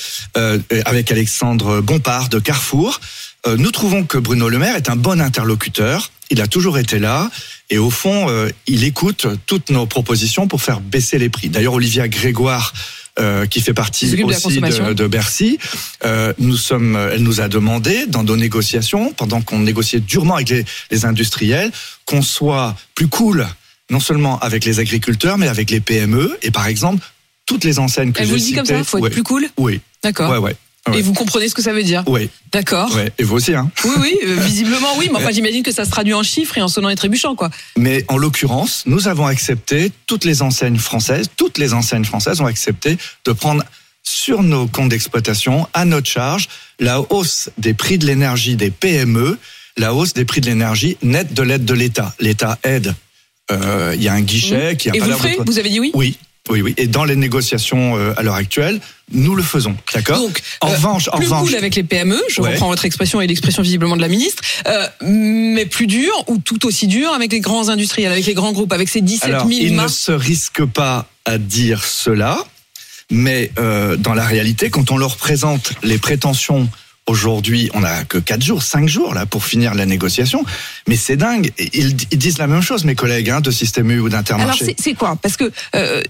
avec 0.84 1.10
Alexandre 1.10 1.80
Bompard 1.80 2.28
de 2.28 2.38
Carrefour. 2.38 3.00
Nous 3.46 3.70
trouvons 3.70 4.04
que 4.04 4.18
Bruno 4.18 4.50
Le 4.50 4.58
Maire 4.58 4.76
est 4.76 4.90
un 4.90 4.96
bon 4.96 5.20
interlocuteur. 5.20 6.10
Il 6.30 6.42
a 6.42 6.46
toujours 6.46 6.76
été 6.76 6.98
là. 6.98 7.30
Et 7.70 7.78
au 7.78 7.90
fond, 7.90 8.28
euh, 8.28 8.48
il 8.66 8.84
écoute 8.84 9.26
toutes 9.46 9.70
nos 9.70 9.86
propositions 9.86 10.48
pour 10.48 10.62
faire 10.62 10.80
baisser 10.80 11.18
les 11.18 11.28
prix. 11.28 11.48
D'ailleurs, 11.50 11.74
Olivia 11.74 12.08
Grégoire, 12.08 12.72
euh, 13.18 13.46
qui 13.46 13.60
fait 13.60 13.74
partie 13.74 14.08
de 14.10 14.22
aussi 14.24 14.42
consommation. 14.42 14.88
de, 14.88 14.92
de 14.94 15.06
Bercy, 15.06 15.58
euh, 16.04 16.32
nous 16.38 16.56
sommes, 16.56 16.96
elle 17.12 17.22
nous 17.22 17.40
a 17.40 17.48
demandé 17.48 18.06
dans 18.06 18.22
nos 18.22 18.36
négociations, 18.36 19.12
pendant 19.12 19.42
qu'on 19.42 19.58
négociait 19.58 20.00
durement 20.00 20.36
avec 20.36 20.48
les, 20.50 20.64
les 20.90 21.04
industriels, 21.04 21.70
qu'on 22.06 22.22
soit 22.22 22.74
plus 22.94 23.08
cool, 23.08 23.46
non 23.90 24.00
seulement 24.00 24.38
avec 24.38 24.64
les 24.64 24.78
agriculteurs, 24.80 25.36
mais 25.36 25.48
avec 25.48 25.70
les 25.70 25.80
PME. 25.80 26.38
Et 26.42 26.50
par 26.50 26.68
exemple, 26.68 27.04
toutes 27.44 27.64
les 27.64 27.78
enseignes 27.78 28.12
que 28.12 28.22
Elle 28.22 28.28
vous 28.28 28.36
dit 28.36 28.52
comme 28.54 28.64
ça 28.66 28.74
citées- 28.78 28.84
Faut 28.84 28.98
être 28.98 29.02
Ouais. 29.04 29.10
plus 29.10 29.22
cool 29.24 29.46
Oui, 29.58 29.80
D'accord. 30.02 30.30
ouais, 30.30 30.38
ouais. 30.38 30.56
Ouais. 30.90 30.98
Et 30.98 31.02
vous 31.02 31.12
comprenez 31.12 31.48
ce 31.48 31.54
que 31.54 31.62
ça 31.62 31.72
veut 31.72 31.82
dire 31.82 32.02
Oui, 32.06 32.28
D'accord. 32.52 32.94
ouais. 32.94 33.12
Et 33.18 33.22
vous 33.24 33.36
aussi, 33.36 33.54
hein. 33.54 33.70
Oui, 33.84 33.90
oui, 34.00 34.18
euh, 34.26 34.36
visiblement 34.40 34.88
oui. 34.98 35.08
Mais 35.12 35.18
enfin, 35.18 35.30
j'imagine 35.30 35.62
que 35.62 35.72
ça 35.72 35.84
se 35.84 35.90
traduit 35.90 36.14
en 36.14 36.22
chiffres 36.22 36.56
et 36.58 36.62
en 36.62 36.68
sonnant 36.68 36.88
et 36.88 36.96
trébuchant, 36.96 37.34
quoi. 37.34 37.50
Mais 37.76 38.04
en 38.08 38.16
l'occurrence, 38.16 38.82
nous 38.86 39.08
avons 39.08 39.26
accepté, 39.26 39.92
toutes 40.06 40.24
les 40.24 40.42
enseignes 40.42 40.78
françaises, 40.78 41.26
toutes 41.36 41.58
les 41.58 41.72
enseignes 41.74 42.04
françaises 42.04 42.40
ont 42.40 42.46
accepté 42.46 42.96
de 43.24 43.32
prendre 43.32 43.62
sur 44.02 44.42
nos 44.42 44.66
comptes 44.66 44.88
d'exploitation, 44.88 45.66
à 45.74 45.84
notre 45.84 46.08
charge, 46.08 46.48
la 46.80 47.00
hausse 47.12 47.50
des 47.58 47.74
prix 47.74 47.98
de 47.98 48.06
l'énergie 48.06 48.56
des 48.56 48.70
PME, 48.70 49.38
la 49.76 49.92
hausse 49.92 50.14
des 50.14 50.24
prix 50.24 50.40
de 50.40 50.46
l'énergie 50.46 50.96
nette 51.02 51.34
de 51.34 51.42
l'aide 51.42 51.64
de 51.66 51.74
l'État. 51.74 52.14
L'État 52.18 52.58
aide. 52.62 52.94
Euh, 53.50 53.92
Il 53.96 54.02
y 54.02 54.08
a 54.08 54.12
un 54.14 54.20
guichet 54.22 54.76
qui 54.78 54.90
a 54.90 54.94
Et 54.96 54.98
pas 54.98 55.06
vous 55.06 55.12
ferez 55.18 55.36
de- 55.36 55.42
Vous 55.46 55.58
avez 55.58 55.68
dit 55.68 55.80
oui 55.80 55.90
Oui, 55.94 56.18
oui, 56.48 56.62
oui. 56.62 56.74
Et 56.76 56.86
dans 56.86 57.04
les 57.04 57.16
négociations 57.16 57.96
euh, 57.96 58.12
à 58.16 58.22
l'heure 58.22 58.34
actuelle, 58.34 58.80
nous 59.12 59.34
le 59.34 59.42
faisons. 59.42 59.76
D'accord 59.94 60.18
Donc, 60.18 60.40
En 60.60 60.68
euh, 60.68 60.74
revanche, 60.74 61.08
en 61.12 61.16
plus 61.16 61.26
revanche, 61.26 61.48
cool 61.48 61.56
avec 61.56 61.74
les 61.74 61.82
PME, 61.82 62.20
je 62.28 62.40
Ouais. 62.40 62.52
reprends 62.52 62.68
votre 62.68 62.84
expression 62.84 63.20
et 63.20 63.26
l'expression 63.26 63.62
visiblement 63.62 63.96
de 63.96 64.02
la 64.02 64.08
ministre, 64.08 64.42
euh, 64.66 64.86
mais 65.02 65.66
plus 65.66 65.86
dur 65.86 66.12
ou 66.26 66.38
tout 66.38 66.66
aussi 66.66 66.86
dur 66.86 67.12
avec 67.12 67.32
les 67.32 67.40
grands 67.40 67.68
industriels, 67.68 68.12
avec 68.12 68.26
les 68.26 68.34
grands 68.34 68.52
groupes, 68.52 68.72
avec 68.72 68.88
ces 68.88 69.00
17 69.00 69.24
Alors, 69.24 69.46
000 69.48 69.60
il 69.62 69.76
ne 69.76 69.88
se 69.88 70.12
risque 70.12 70.64
pas 70.64 71.08
à 71.24 71.38
dire 71.38 71.84
cela, 71.84 72.38
mais 73.10 73.50
euh, 73.58 73.96
dans 73.96 74.14
la 74.14 74.26
réalité, 74.26 74.68
quand 74.70 74.90
on 74.90 74.98
leur 74.98 75.16
présente 75.16 75.72
les 75.82 75.98
prétentions 75.98 76.68
aujourd'hui, 77.08 77.70
on 77.74 77.80
n'a 77.80 78.04
que 78.04 78.18
4 78.18 78.42
jours, 78.42 78.62
5 78.62 78.88
jours 78.88 79.14
là 79.14 79.26
pour 79.26 79.44
finir 79.44 79.74
la 79.74 79.86
négociation, 79.86 80.44
mais 80.86 80.96
c'est 80.96 81.16
dingue. 81.16 81.50
Ils, 81.58 81.96
ils 82.10 82.18
disent 82.18 82.38
la 82.38 82.46
même 82.46 82.62
chose, 82.62 82.84
mes 82.84 82.94
collègues 82.94 83.30
hein, 83.30 83.40
de 83.40 83.50
Système 83.50 83.90
U 83.90 83.98
ou 84.00 84.06
Alors 84.06 84.10
d'Intermarché. 84.10 84.64
c'est 84.64 84.76
c'est 84.80 84.94
quoi? 84.94 85.16
Parce 85.20 85.36
que 85.36 85.50
euh, 85.74 86.02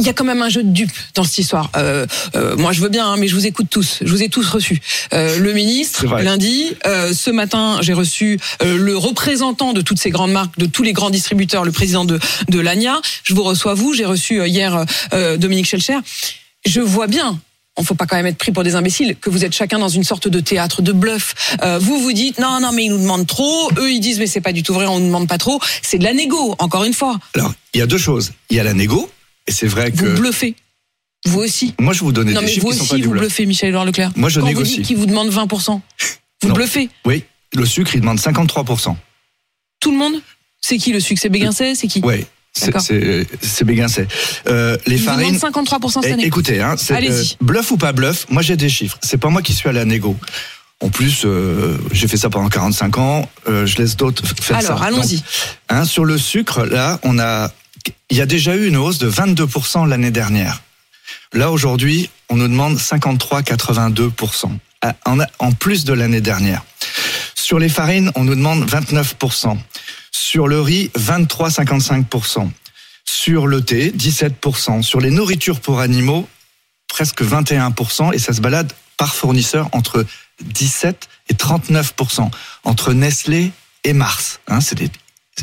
il 0.00 0.06
y 0.06 0.08
a 0.08 0.12
quand 0.12 0.24
même 0.24 0.42
un 0.42 0.48
jeu 0.48 0.62
de 0.62 0.70
dupes 0.70 0.92
dans 1.14 1.24
cette 1.24 1.38
histoire. 1.38 1.70
Euh, 1.76 2.06
euh, 2.36 2.56
moi 2.56 2.72
je 2.72 2.80
veux 2.80 2.88
bien, 2.88 3.06
hein, 3.10 3.16
mais 3.18 3.26
je 3.28 3.34
vous 3.34 3.46
écoute 3.46 3.66
tous. 3.70 3.98
Je 4.00 4.10
vous 4.10 4.22
ai 4.22 4.28
tous 4.28 4.48
reçus. 4.48 4.80
Euh, 5.12 5.38
le 5.38 5.52
ministre 5.52 6.04
lundi, 6.06 6.76
euh, 6.86 7.12
ce 7.12 7.30
matin 7.30 7.78
j'ai 7.82 7.94
reçu 7.94 8.38
euh, 8.62 8.76
le 8.78 8.96
représentant 8.96 9.72
de 9.72 9.80
toutes 9.80 9.98
ces 9.98 10.10
grandes 10.10 10.32
marques, 10.32 10.56
de 10.58 10.66
tous 10.66 10.82
les 10.82 10.92
grands 10.92 11.10
distributeurs, 11.10 11.64
le 11.64 11.72
président 11.72 12.04
de 12.04 12.18
de 12.48 12.60
l'ANIA. 12.60 13.00
Je 13.24 13.34
vous 13.34 13.42
reçois 13.42 13.74
vous. 13.74 13.92
J'ai 13.92 14.04
reçu 14.04 14.44
hier 14.46 14.84
euh, 15.12 15.36
Dominique 15.36 15.66
Schelcher. 15.66 15.98
Je 16.66 16.80
vois 16.80 17.06
bien. 17.06 17.40
On 17.78 17.84
faut 17.84 17.94
pas 17.94 18.06
quand 18.06 18.16
même 18.16 18.26
être 18.26 18.36
pris 18.38 18.50
pour 18.52 18.64
des 18.64 18.74
imbéciles, 18.74 19.16
que 19.20 19.30
vous 19.30 19.44
êtes 19.44 19.54
chacun 19.54 19.78
dans 19.78 19.88
une 19.88 20.02
sorte 20.04 20.26
de 20.28 20.40
théâtre 20.40 20.82
de 20.82 20.92
bluff. 20.92 21.56
Euh, 21.62 21.78
vous 21.78 22.00
vous 22.00 22.12
dites 22.12 22.38
non 22.38 22.58
non 22.60 22.72
mais 22.72 22.84
ils 22.84 22.90
nous 22.90 22.98
demandent 23.00 23.26
trop, 23.26 23.70
eux 23.78 23.90
ils 23.92 24.00
disent 24.00 24.18
mais 24.18 24.26
c'est 24.26 24.40
pas 24.40 24.52
du 24.52 24.62
tout 24.62 24.74
vrai, 24.74 24.86
on 24.86 24.98
ne 24.98 25.06
demande 25.06 25.28
pas 25.28 25.38
trop. 25.38 25.60
C'est 25.82 25.98
de 25.98 26.04
la 26.04 26.12
négo, 26.12 26.54
encore 26.58 26.84
une 26.84 26.92
fois. 26.92 27.18
Alors, 27.34 27.54
il 27.74 27.78
y 27.78 27.82
a 27.82 27.86
deux 27.86 27.96
choses. 27.98 28.32
Il 28.50 28.56
y 28.56 28.60
a 28.60 28.64
la 28.64 28.74
négo, 28.74 29.08
et 29.46 29.52
c'est 29.52 29.68
vrai 29.68 29.92
que 29.92 30.04
Vous 30.04 30.20
bluffez. 30.20 30.54
Vous 31.26 31.40
aussi. 31.40 31.74
moi 31.80 31.92
je 31.92 32.00
vous 32.00 32.12
donnais 32.12 32.32
Non, 32.32 32.40
des 32.42 32.46
chiffres 32.48 32.66
vous 32.66 32.72
qui 32.72 32.78
sont 32.78 32.86
pas 32.86 32.96
vous 32.96 33.10
bluff. 33.10 33.22
bluffez, 33.22 33.46
Michel-Édouard 33.46 33.84
Leclerc. 33.84 34.10
Moi, 34.16 34.28
je 34.28 34.38
Quand 34.40 34.46
négocie. 34.46 34.76
vous 34.78 34.82
dites 34.82 34.96
vous 34.98 35.06
demande 35.06 35.30
20%, 35.30 35.80
vous 36.42 36.48
Non. 36.48 36.54
bluffez. 36.54 36.90
Oui, 37.04 37.24
le 37.54 37.64
sucre 37.66 37.92
il 37.94 38.00
demande 38.00 38.18
53% 38.20 38.96
Tout 39.80 39.90
le 39.92 39.96
monde 39.98 40.14
C'est 40.60 40.78
qui 40.78 40.92
le 40.92 41.00
succès 41.00 41.28
Béguincet 41.28 41.74
C'est 41.74 41.86
qui 41.88 42.00
Oui, 42.04 42.24
c'est 42.52 42.66
D'accord. 42.66 42.82
c'est. 42.82 43.26
Euh, 44.48 44.76
les 44.86 44.98
farines. 44.98 45.26
demande 45.38 45.54
53% 45.54 46.02
cette 46.02 46.04
Eh, 46.06 46.12
année. 46.12 46.24
Écoutez, 46.24 46.60
hein, 46.60 46.74
c'est, 46.76 46.94
Allez-y. 46.94 47.36
bluff 47.40 47.70
ou 47.70 47.76
pas 47.76 47.92
bluff, 47.92 48.26
moi 48.30 48.42
j'ai 48.42 48.56
des 48.56 48.68
chiffres. 48.68 48.98
C'est 49.02 49.18
pas 49.18 49.28
moi 49.28 49.42
qui 49.42 49.52
suis 49.54 49.68
à 49.68 49.72
la 49.72 49.84
négo. 49.84 50.16
En 50.80 50.90
plus, 50.90 51.22
euh, 51.24 51.76
j'ai 51.92 52.06
fait 52.08 52.16
ça 52.16 52.30
pendant 52.30 52.48
45 52.48 52.98
ans. 52.98 53.28
euh, 53.48 53.66
je 53.66 53.76
laisse 53.78 53.96
d'autres 53.96 54.24
faire 54.40 54.60
ça. 54.62 54.68
Alors, 54.68 54.82
allons-y. 54.82 55.22
Hein, 55.68 55.84
sur 55.84 56.04
le 56.04 56.18
sucre, 56.18 56.64
là, 56.64 57.00
on 57.02 57.18
a, 57.18 57.50
il 58.10 58.16
y 58.16 58.20
a 58.20 58.26
déjà 58.26 58.54
eu 58.54 58.68
une 58.68 58.76
hausse 58.76 58.98
de 58.98 59.10
22% 59.10 59.86
l'année 59.88 60.10
dernière. 60.12 60.62
Là 61.32 61.50
aujourd'hui, 61.50 62.10
on 62.28 62.36
nous 62.36 62.48
demande 62.48 62.78
53,82%. 62.78 64.50
à- 64.80 64.94
en, 65.06 65.18
en 65.40 65.50
plus 65.52 65.84
de 65.84 65.92
l'année 65.92 66.20
dernière. 66.20 66.62
Sur 67.34 67.58
les 67.58 67.68
farines, 67.68 68.12
on 68.14 68.22
nous 68.24 68.36
demande 68.36 68.64
29%. 68.68 69.58
Sur 70.12 70.48
le 70.48 70.60
riz, 70.60 70.90
23,55%. 70.98 72.50
Sur 73.04 73.46
le 73.46 73.62
thé, 73.62 73.90
17%. 73.90 74.82
Sur 74.82 75.00
les 75.00 75.10
nourritures 75.10 75.60
pour 75.60 75.80
animaux, 75.80 76.28
presque 76.88 77.22
21%. 77.22 78.14
Et 78.14 78.18
ça 78.18 78.32
se 78.32 78.40
balade 78.40 78.72
par 78.96 79.14
fournisseur 79.14 79.68
entre 79.72 80.04
17 80.42 81.08
et 81.30 81.34
39%. 81.34 82.30
Entre 82.64 82.92
Nestlé 82.92 83.52
et 83.84 83.92
Mars. 83.92 84.40
Hein, 84.48 84.60
c'est 84.60 84.76
des, 84.76 84.90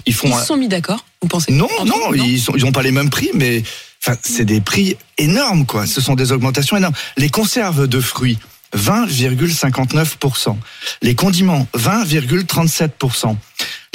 ils 0.05 0.13
font 0.13 0.27
Ils 0.27 0.39
se 0.39 0.45
sont 0.45 0.57
mis 0.57 0.67
d'accord, 0.67 1.05
vous 1.21 1.27
pensez 1.27 1.51
non, 1.51 1.67
non, 1.85 2.11
eux, 2.11 2.17
ils 2.17 2.39
sont, 2.39 2.53
ils 2.55 2.65
ont 2.65 2.71
pas 2.71 2.81
les 2.81 2.91
mêmes 2.91 3.09
prix, 3.09 3.29
mais 3.33 3.63
enfin, 4.03 4.17
c'est 4.23 4.45
des 4.45 4.61
prix 4.61 4.97
énormes, 5.17 5.65
quoi. 5.65 5.87
Ce 5.87 6.01
sont 6.01 6.15
des 6.15 6.31
augmentations 6.31 6.77
énormes. 6.77 6.95
Les 7.17 7.29
conserves 7.29 7.87
de 7.87 7.99
fruits, 7.99 8.37
20,59%. 8.75 10.55
Les 11.01 11.15
condiments, 11.15 11.67
20,37%. 11.75 13.35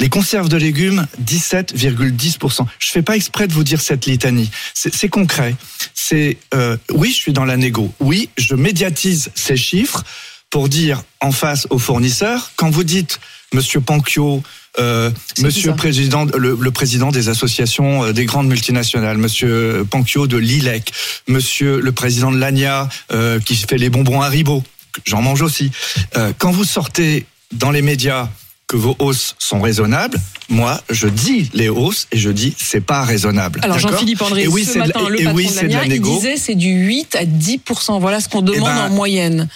Les 0.01 0.09
conserves 0.09 0.49
de 0.49 0.57
légumes, 0.57 1.05
17,10%. 1.23 2.65
Je 2.79 2.87
fais 2.87 3.03
pas 3.03 3.15
exprès 3.15 3.47
de 3.47 3.53
vous 3.53 3.63
dire 3.63 3.79
cette 3.79 4.07
litanie. 4.07 4.49
C'est 4.73 5.09
concret. 5.09 5.55
C'est 5.93 6.37
euh, 6.55 6.75
oui, 6.91 7.11
je 7.11 7.17
suis 7.17 7.33
dans 7.33 7.45
la 7.45 7.55
négo. 7.55 7.93
Oui, 7.99 8.29
je 8.35 8.55
médiatise 8.55 9.29
ces 9.35 9.55
chiffres 9.55 10.03
pour 10.49 10.69
dire 10.69 11.03
en 11.19 11.31
face 11.31 11.67
aux 11.69 11.77
fournisseurs, 11.77 12.51
quand 12.55 12.71
vous 12.71 12.83
dites, 12.83 13.19
Monsieur 13.53 13.79
Panquio, 13.79 14.41
euh, 14.79 15.11
Monsieur 15.39 15.75
président, 15.75 16.25
le, 16.25 16.57
le 16.59 16.71
président 16.71 17.11
des 17.11 17.29
associations 17.29 18.05
euh, 18.05 18.11
des 18.11 18.25
grandes 18.25 18.47
multinationales, 18.47 19.19
Monsieur 19.19 19.85
Panquio 19.87 20.25
de 20.25 20.37
l'ILEC, 20.37 20.91
Monsieur 21.27 21.79
le 21.79 21.91
président 21.91 22.31
de 22.31 22.37
l'ANIA 22.37 22.89
euh, 23.11 23.39
qui 23.39 23.55
fait 23.55 23.77
les 23.77 23.91
bonbons 23.91 24.21
Haribo, 24.21 24.63
j'en 25.05 25.21
mange 25.21 25.43
aussi. 25.43 25.69
Euh, 26.17 26.33
quand 26.39 26.51
vous 26.51 26.65
sortez 26.65 27.27
dans 27.51 27.69
les 27.69 27.83
médias 27.83 28.29
que 28.71 28.77
vos 28.77 28.95
hausses 28.99 29.35
sont 29.37 29.59
raisonnables, 29.59 30.17
moi 30.47 30.81
je 30.89 31.09
dis 31.09 31.49
les 31.53 31.67
hausses 31.67 32.07
et 32.13 32.17
je 32.17 32.29
dis 32.29 32.55
c'est 32.57 32.79
pas 32.79 33.03
raisonnable. 33.03 33.59
Alors 33.63 33.77
Jean-Philippe 33.79 34.21
André, 34.21 34.43
Et 34.43 34.47
oui, 34.47 34.63
ce 34.63 34.67
c'est 34.71 34.73
de 34.75 34.79
la- 34.79 34.85
matin, 34.87 35.09
le 35.09 35.17
patron 35.17 35.33
oui, 35.35 35.45
de 35.45 35.51
c'est 35.51 35.67
de 35.67 35.73
la 35.73 35.79
l'ANIA, 35.81 35.95
il 35.97 36.01
disait 36.01 36.37
c'est 36.37 36.55
du 36.55 36.69
8 36.71 37.17
à 37.17 37.25
10% 37.25 37.99
Voilà 37.99 38.21
ce 38.21 38.29
qu'on 38.29 38.41
demande 38.41 38.69
ben, 38.69 38.85
en 38.85 38.89
moyenne. 38.91 39.49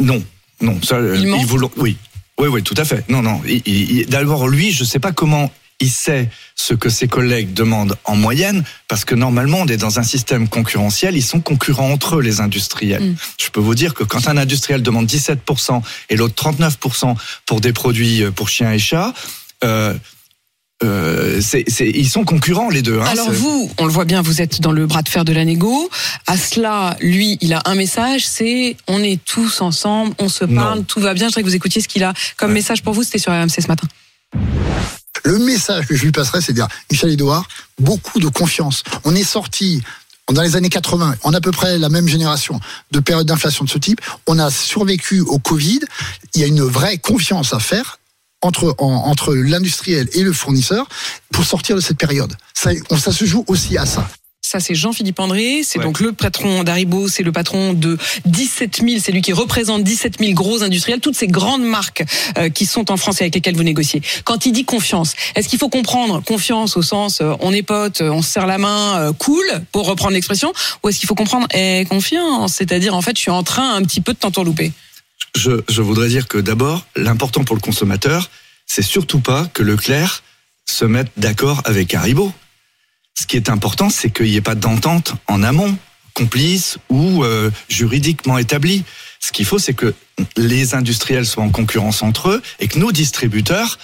Non, 0.00 0.20
non, 0.60 0.80
ça, 0.82 0.96
euh, 0.96 1.16
Il 1.16 1.28
ment 1.28 1.36
ils 1.38 1.46
voulont- 1.46 1.70
oui, 1.76 1.96
oui, 2.40 2.48
oui, 2.48 2.62
tout 2.64 2.74
à 2.76 2.84
fait. 2.84 3.04
Non, 3.08 3.22
non. 3.22 3.40
il- 3.46 3.62
il- 3.66 3.90
il- 4.00 4.06
D'abord, 4.06 4.48
lui, 4.48 4.72
je 4.72 4.82
sais 4.82 4.98
pas 4.98 5.12
comment 5.12 5.52
il 5.80 5.90
sait 5.90 6.30
ce 6.54 6.72
que 6.74 6.88
ses 6.88 7.08
collègues 7.08 7.52
demandent 7.52 7.96
en 8.04 8.16
moyenne, 8.16 8.62
parce 8.88 9.04
que 9.04 9.14
normalement, 9.14 9.58
on 9.62 9.66
est 9.66 9.76
dans 9.76 9.98
un 9.98 10.02
système 10.02 10.48
concurrentiel. 10.48 11.16
Ils 11.16 11.22
sont 11.22 11.40
concurrents 11.40 11.90
entre 11.90 12.16
eux, 12.16 12.22
les 12.22 12.40
industriels. 12.40 13.02
Mm. 13.02 13.16
Je 13.40 13.48
peux 13.50 13.60
vous 13.60 13.74
dire 13.74 13.92
que 13.94 14.04
quand 14.04 14.28
un 14.28 14.36
industriel 14.36 14.82
demande 14.82 15.06
17% 15.06 15.82
et 16.10 16.16
l'autre 16.16 16.34
39% 16.34 17.16
pour 17.46 17.60
des 17.60 17.72
produits 17.72 18.22
euh, 18.22 18.30
pour 18.30 18.48
chiens 18.48 18.72
et 18.72 18.78
chats. 18.78 19.12
Euh, 19.64 19.94
euh, 20.82 21.40
c'est- 21.40 21.64
c'est- 21.68 21.88
ils 21.88 22.08
sont 22.08 22.24
concurrents 22.24 22.68
les 22.68 22.82
deux. 22.82 23.00
hein. 23.00 23.04
Alors 23.06 23.26
C'est- 23.30 23.36
vous, 23.36 23.70
on 23.78 23.86
le 23.86 23.92
voit 23.92 24.04
bien, 24.04 24.20
vous 24.22 24.42
êtes 24.42 24.60
dans 24.60 24.72
le 24.72 24.86
bras 24.86 25.02
de 25.02 25.08
fer 25.08 25.24
de 25.24 25.32
la 25.32 25.44
négo. 25.44 25.88
À 26.26 26.36
cela, 26.36 26.96
lui, 27.00 27.38
il 27.40 27.52
a 27.54 27.62
un 27.64 27.74
message, 27.74 28.26
c'est 28.26 28.76
on 28.88 29.02
est 29.02 29.22
tous 29.24 29.60
ensemble, 29.60 30.14
on 30.18 30.28
se 30.28 30.44
parle, 30.44 30.78
Non. 30.80 30.84
tout 30.84 31.00
va 31.00 31.14
bien. 31.14 31.24
Je 31.28 31.30
voudrais 31.30 31.42
que 31.42 31.48
vous 31.48 31.54
écoutiez 31.54 31.80
ce 31.80 31.88
qu'il 31.88 32.02
a 32.04 32.12
comme 32.36 32.50
Ouais. 32.50 32.54
message 32.54 32.82
pour 32.82 32.92
vous. 32.92 33.02
C'était 33.02 33.18
sur 33.18 33.32
RMC 33.32 33.60
ce 33.62 33.68
matin. 33.68 33.86
Le 35.24 35.38
message 35.38 35.86
que 35.86 35.96
je 35.96 36.02
lui 36.04 36.12
passerai, 36.12 36.40
c'est 36.40 36.52
de 36.52 36.58
dire, 36.58 36.68
Michel 36.90 37.10
Edouard, 37.10 37.48
beaucoup 37.78 38.20
de 38.20 38.28
confiance. 38.28 38.82
On 39.04 39.14
est 39.14 39.24
sorti 39.24 39.82
dans 40.32 40.42
les 40.42 40.56
années 40.56 40.68
80, 40.70 41.16
en 41.22 41.34
à 41.34 41.40
peu 41.40 41.50
près 41.50 41.78
la 41.78 41.88
même 41.88 42.08
génération 42.08 42.60
de 42.92 43.00
période 43.00 43.26
d'inflation 43.26 43.64
de 43.64 43.70
ce 43.70 43.78
type. 43.78 44.00
On 44.26 44.38
a 44.38 44.50
survécu 44.50 45.20
au 45.20 45.38
Covid. 45.38 45.80
Il 46.34 46.40
y 46.40 46.44
a 46.44 46.46
une 46.46 46.62
vraie 46.62 46.98
confiance 46.98 47.52
à 47.52 47.58
faire 47.58 47.98
entre, 48.42 48.74
en- 48.78 48.86
entre 49.06 49.34
l'industriel 49.34 50.08
et 50.12 50.22
le 50.22 50.32
fournisseur 50.32 50.86
pour 51.32 51.44
sortir 51.44 51.76
de 51.76 51.80
cette 51.80 51.98
période. 51.98 52.34
Ça 52.54 53.12
se 53.12 53.24
joue 53.24 53.44
aussi 53.48 53.76
à 53.78 53.86
ça. 53.86 54.08
Ça, 54.54 54.60
c'est 54.60 54.76
Jean-Philippe 54.76 55.18
André. 55.18 55.62
C'est 55.64 55.80
Ouais. 55.80 55.84
donc 55.84 55.98
le 55.98 56.12
patron 56.12 56.62
d'Aribo. 56.62 57.08
C'est 57.08 57.24
le 57.24 57.32
patron 57.32 57.72
de 57.72 57.98
17 58.26 58.82
000. 58.86 59.00
C'est 59.02 59.10
lui 59.10 59.20
qui 59.20 59.32
représente 59.32 59.82
17 59.82 60.18
000 60.20 60.32
gros 60.32 60.62
industriels. 60.62 61.00
Toutes 61.00 61.16
ces 61.16 61.26
grandes 61.26 61.64
marques 61.64 62.04
euh, 62.38 62.50
qui 62.50 62.64
sont 62.64 62.92
en 62.92 62.96
France 62.96 63.20
et 63.20 63.24
avec 63.24 63.34
lesquelles 63.34 63.56
vous 63.56 63.64
négociez. 63.64 64.00
Quand 64.22 64.46
il 64.46 64.52
dit 64.52 64.64
confiance, 64.64 65.14
est-ce 65.34 65.48
qu'il 65.48 65.58
faut 65.58 65.68
comprendre 65.68 66.22
confiance 66.22 66.76
au 66.76 66.82
sens 66.82 67.20
euh, 67.20 67.32
on 67.40 67.52
est 67.52 67.64
potes, 67.64 68.00
euh, 68.00 68.10
on 68.10 68.22
se 68.22 68.30
serre 68.30 68.46
la 68.46 68.58
main, 68.58 68.96
euh, 69.00 69.12
cool, 69.12 69.44
pour 69.72 69.86
reprendre 69.88 70.12
l'expression, 70.12 70.52
ou 70.84 70.88
est-ce 70.88 71.00
qu'il 71.00 71.08
faut 71.08 71.16
comprendre 71.16 71.48
eh, 71.52 71.84
confiance, 71.90 72.54
c'est-à-dire 72.54 72.94
en 72.94 73.02
fait 73.02 73.16
je 73.16 73.22
suis 73.22 73.30
en 73.32 73.42
train 73.42 73.74
un 73.74 73.82
petit 73.82 74.00
peu 74.00 74.12
de 74.12 74.18
t'entourlouper. 74.18 74.70
je, 75.36 75.50
je 75.68 75.82
voudrais 75.82 76.06
dire 76.08 76.28
que 76.28 76.38
d'abord, 76.38 76.86
l'important 76.94 77.42
pour 77.42 77.56
le 77.56 77.60
consommateur, 77.60 78.30
c'est 78.66 78.82
surtout 78.82 79.18
pas 79.18 79.46
que 79.52 79.64
Leclerc 79.64 80.22
se 80.64 80.84
mette 80.84 81.08
d'accord 81.16 81.60
avec 81.64 81.92
Haribo. 81.92 82.32
Ce 83.14 83.26
qui 83.26 83.36
est 83.36 83.48
important, 83.48 83.90
c'est 83.90 84.10
qu'il 84.10 84.26
n'y 84.26 84.36
ait 84.36 84.40
pas 84.40 84.54
d'entente 84.54 85.14
en 85.26 85.42
amont, 85.42 85.76
complice 86.14 86.78
ou 86.88 87.24
euh, 87.24 87.50
juridiquement 87.68 88.38
établie. 88.38 88.84
Ce 89.20 89.32
qu'il 89.32 89.46
faut, 89.46 89.58
c'est 89.58 89.74
que 89.74 89.94
les 90.36 90.74
industriels 90.74 91.26
soient 91.26 91.44
en 91.44 91.50
concurrence 91.50 92.02
entre 92.02 92.30
eux 92.30 92.42
et 92.60 92.68
que 92.68 92.78
nos 92.78 92.92
distributeurs, 92.92 93.78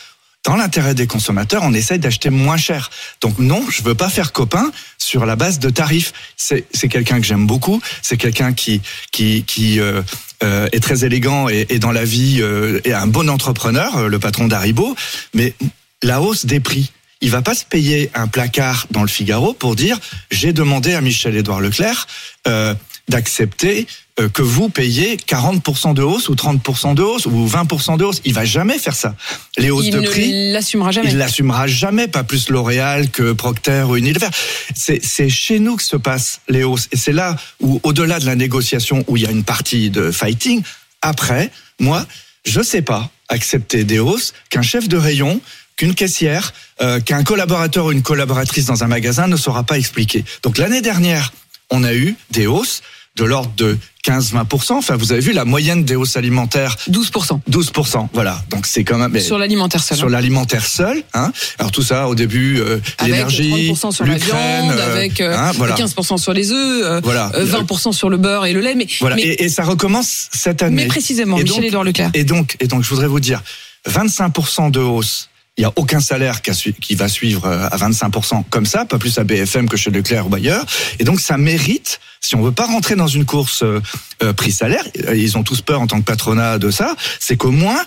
dans 0.44 0.56
l'intérêt 0.56 0.94
des 0.94 1.06
consommateurs, 1.06 1.62
on 1.64 1.74
essaye 1.74 1.98
d'acheter 1.98 2.30
moins 2.30 2.56
cher. 2.56 2.90
Donc 3.20 3.38
non, 3.38 3.62
je 3.70 3.82
veux 3.82 3.94
pas 3.94 4.08
faire 4.08 4.32
copain 4.32 4.70
sur 4.96 5.26
la 5.26 5.36
base 5.36 5.58
de 5.58 5.68
tarifs. 5.68 6.12
C'est 6.36 6.66
c'est 6.72 6.88
quelqu'un 6.88 7.20
que 7.20 7.26
j'aime 7.26 7.46
beaucoup. 7.46 7.80
C'est 8.00 8.16
quelqu'un 8.16 8.54
qui 8.54 8.80
qui 9.12 9.44
qui 9.44 9.80
euh, 9.80 10.02
euh, 10.42 10.68
est 10.72 10.80
très 10.80 11.04
élégant 11.04 11.50
et, 11.50 11.66
et 11.68 11.78
dans 11.78 11.92
la 11.92 12.04
vie 12.04 12.38
euh, 12.40 12.80
est 12.84 12.94
un 12.94 13.06
bon 13.06 13.28
entrepreneur, 13.28 13.96
euh, 13.98 14.08
le 14.08 14.18
patron 14.18 14.48
d'Haribo. 14.48 14.96
Mais 15.34 15.54
la 16.02 16.22
hausse 16.22 16.46
des 16.46 16.60
prix, 16.60 16.90
il 17.20 17.30
va 17.30 17.42
pas 17.42 17.54
se 17.54 17.64
payer 17.64 18.10
un 18.14 18.28
placard 18.28 18.86
dans 18.90 19.02
le 19.02 19.08
Figaro 19.08 19.52
pour 19.52 19.76
dire 19.76 19.98
j'ai 20.30 20.52
demandé 20.52 20.94
à 20.94 21.00
Michel-Édouard 21.00 21.60
Leclerc 21.60 22.06
euh, 22.46 22.74
d'accepter 23.08 23.86
euh, 24.20 24.28
que 24.28 24.42
vous 24.42 24.68
payiez 24.68 25.16
40% 25.16 25.94
de 25.94 26.02
hausse 26.02 26.28
ou 26.28 26.34
30% 26.34 26.94
de 26.94 27.02
hausse 27.02 27.26
ou 27.26 27.46
20% 27.46 27.96
de 27.96 28.04
hausse. 28.04 28.20
Il 28.24 28.34
va 28.34 28.44
jamais 28.44 28.78
faire 28.78 28.94
ça. 28.94 29.14
Les 29.58 29.70
hausses 29.70 29.86
il 29.86 29.94
de 29.94 30.00
ne 30.00 30.06
prix. 30.06 30.52
l'assumera 30.52 30.92
jamais. 30.92 31.10
Il 31.10 31.18
l'assumera 31.18 31.66
jamais, 31.66 32.08
pas 32.08 32.22
plus 32.22 32.48
L'Oréal 32.48 33.10
que 33.10 33.32
Procter 33.32 33.84
ou 33.88 33.96
Unilever. 33.96 34.28
C'est 34.74 35.04
c'est 35.04 35.28
chez 35.28 35.58
nous 35.58 35.76
que 35.76 35.82
se 35.82 35.96
passent 35.96 36.40
les 36.48 36.64
hausses. 36.64 36.88
Et 36.92 36.96
c'est 36.96 37.12
là 37.12 37.36
où, 37.60 37.80
au-delà 37.82 38.20
de 38.20 38.26
la 38.26 38.36
négociation, 38.36 39.04
où 39.08 39.16
il 39.16 39.24
y 39.24 39.26
a 39.26 39.30
une 39.30 39.44
partie 39.44 39.90
de 39.90 40.10
fighting, 40.10 40.62
après, 41.02 41.50
moi, 41.78 42.06
je 42.44 42.60
sais 42.62 42.82
pas 42.82 43.10
accepter 43.28 43.84
des 43.84 43.98
hausses 43.98 44.34
qu'un 44.50 44.62
chef 44.62 44.88
de 44.88 44.96
rayon, 44.96 45.40
qu'une 45.80 45.94
caissière, 45.94 46.52
euh, 46.82 47.00
qu'un 47.00 47.24
collaborateur 47.24 47.86
ou 47.86 47.92
une 47.92 48.02
collaboratrice 48.02 48.66
dans 48.66 48.84
un 48.84 48.86
magasin 48.86 49.28
ne 49.28 49.36
saura 49.36 49.62
pas 49.62 49.78
expliquer. 49.78 50.26
Donc 50.42 50.58
l'année 50.58 50.82
dernière, 50.82 51.32
on 51.70 51.84
a 51.84 51.94
eu 51.94 52.16
des 52.32 52.46
hausses 52.46 52.82
de 53.16 53.24
l'ordre 53.24 53.50
de 53.56 53.78
15-20%. 54.06 54.72
Enfin, 54.74 54.96
vous 54.96 55.12
avez 55.12 55.22
vu 55.22 55.32
la 55.32 55.46
moyenne 55.46 55.84
des 55.84 55.96
hausses 55.96 56.18
alimentaires, 56.18 56.76
12% 56.90 57.40
12%. 57.50 58.08
Voilà. 58.12 58.44
Donc 58.50 58.66
c'est 58.66 58.84
quand 58.84 58.98
même... 58.98 59.18
sur 59.20 59.38
l'alimentaire 59.38 59.82
seul. 59.82 59.96
sur 59.96 60.08
hein. 60.08 60.10
l'alimentaire 60.10 60.66
seul. 60.66 61.02
Hein. 61.14 61.32
Alors 61.58 61.72
tout 61.72 61.80
ça 61.82 62.08
au 62.08 62.14
début, 62.14 62.60
euh, 62.60 62.78
l'énergie, 63.02 63.72
30% 63.72 63.92
sur 63.92 64.04
la 64.04 64.18
viande, 64.18 64.72
euh, 64.72 64.92
avec 64.92 65.22
euh, 65.22 65.34
hein, 65.34 65.52
voilà. 65.52 65.76
15% 65.76 66.18
sur 66.18 66.34
les 66.34 66.52
œufs, 66.52 67.02
Voilà. 67.02 67.32
euh, 67.36 67.46
20% 67.46 67.92
sur 67.92 68.10
le 68.10 68.18
beurre 68.18 68.44
et 68.44 68.52
le 68.52 68.60
lait. 68.60 68.74
Mais, 68.74 68.86
Voilà. 69.00 69.16
mais, 69.16 69.22
Et, 69.22 69.44
et 69.44 69.48
ça 69.48 69.64
recommence 69.64 70.28
cette 70.30 70.62
année. 70.62 70.82
mais 70.82 70.88
précisément, 70.88 71.38
Et 71.38 71.44
Michel-Édouard 71.44 71.84
Leclerc. 71.84 72.10
Et 72.12 72.24
donc, 72.24 72.58
et 72.60 72.66
donc, 72.66 72.84
je 72.84 72.90
voudrais 72.90 73.08
vous 73.08 73.20
dire, 73.20 73.42
25% 73.88 74.70
de 74.70 74.80
hausse. 74.80 75.29
Il 75.60 75.64
n'y 75.64 75.66
a 75.66 75.72
aucun 75.76 76.00
salaire 76.00 76.40
qui, 76.40 76.94
va 76.94 77.06
suivre 77.06 77.44
euh, 77.44 77.68
à 77.70 77.76
25% 77.76 78.44
comme 78.48 78.64
ça, 78.64 78.86
pas 78.86 78.96
plus 78.96 79.18
à 79.18 79.24
BFM 79.24 79.68
que 79.68 79.76
chez 79.76 79.90
Leclerc 79.90 80.30
ou 80.30 80.34
ailleurs. 80.34 80.64
Et 80.98 81.04
donc, 81.04 81.20
ça 81.20 81.36
mérite, 81.36 82.00
si 82.22 82.34
on 82.34 82.40
veut 82.40 82.50
pas 82.50 82.64
rentrer 82.64 82.96
dans 82.96 83.08
une 83.08 83.26
course 83.26 83.62
euh, 83.62 83.82
euh, 84.22 84.32
prix-salaire, 84.32 84.82
ils 85.14 85.36
ont 85.36 85.42
tous 85.42 85.60
peur 85.60 85.82
en 85.82 85.86
tant 85.86 86.00
que 86.00 86.06
patronat 86.06 86.56
de 86.56 86.70
ça, 86.70 86.96
c'est 87.18 87.36
qu'au 87.36 87.50
moins, 87.50 87.78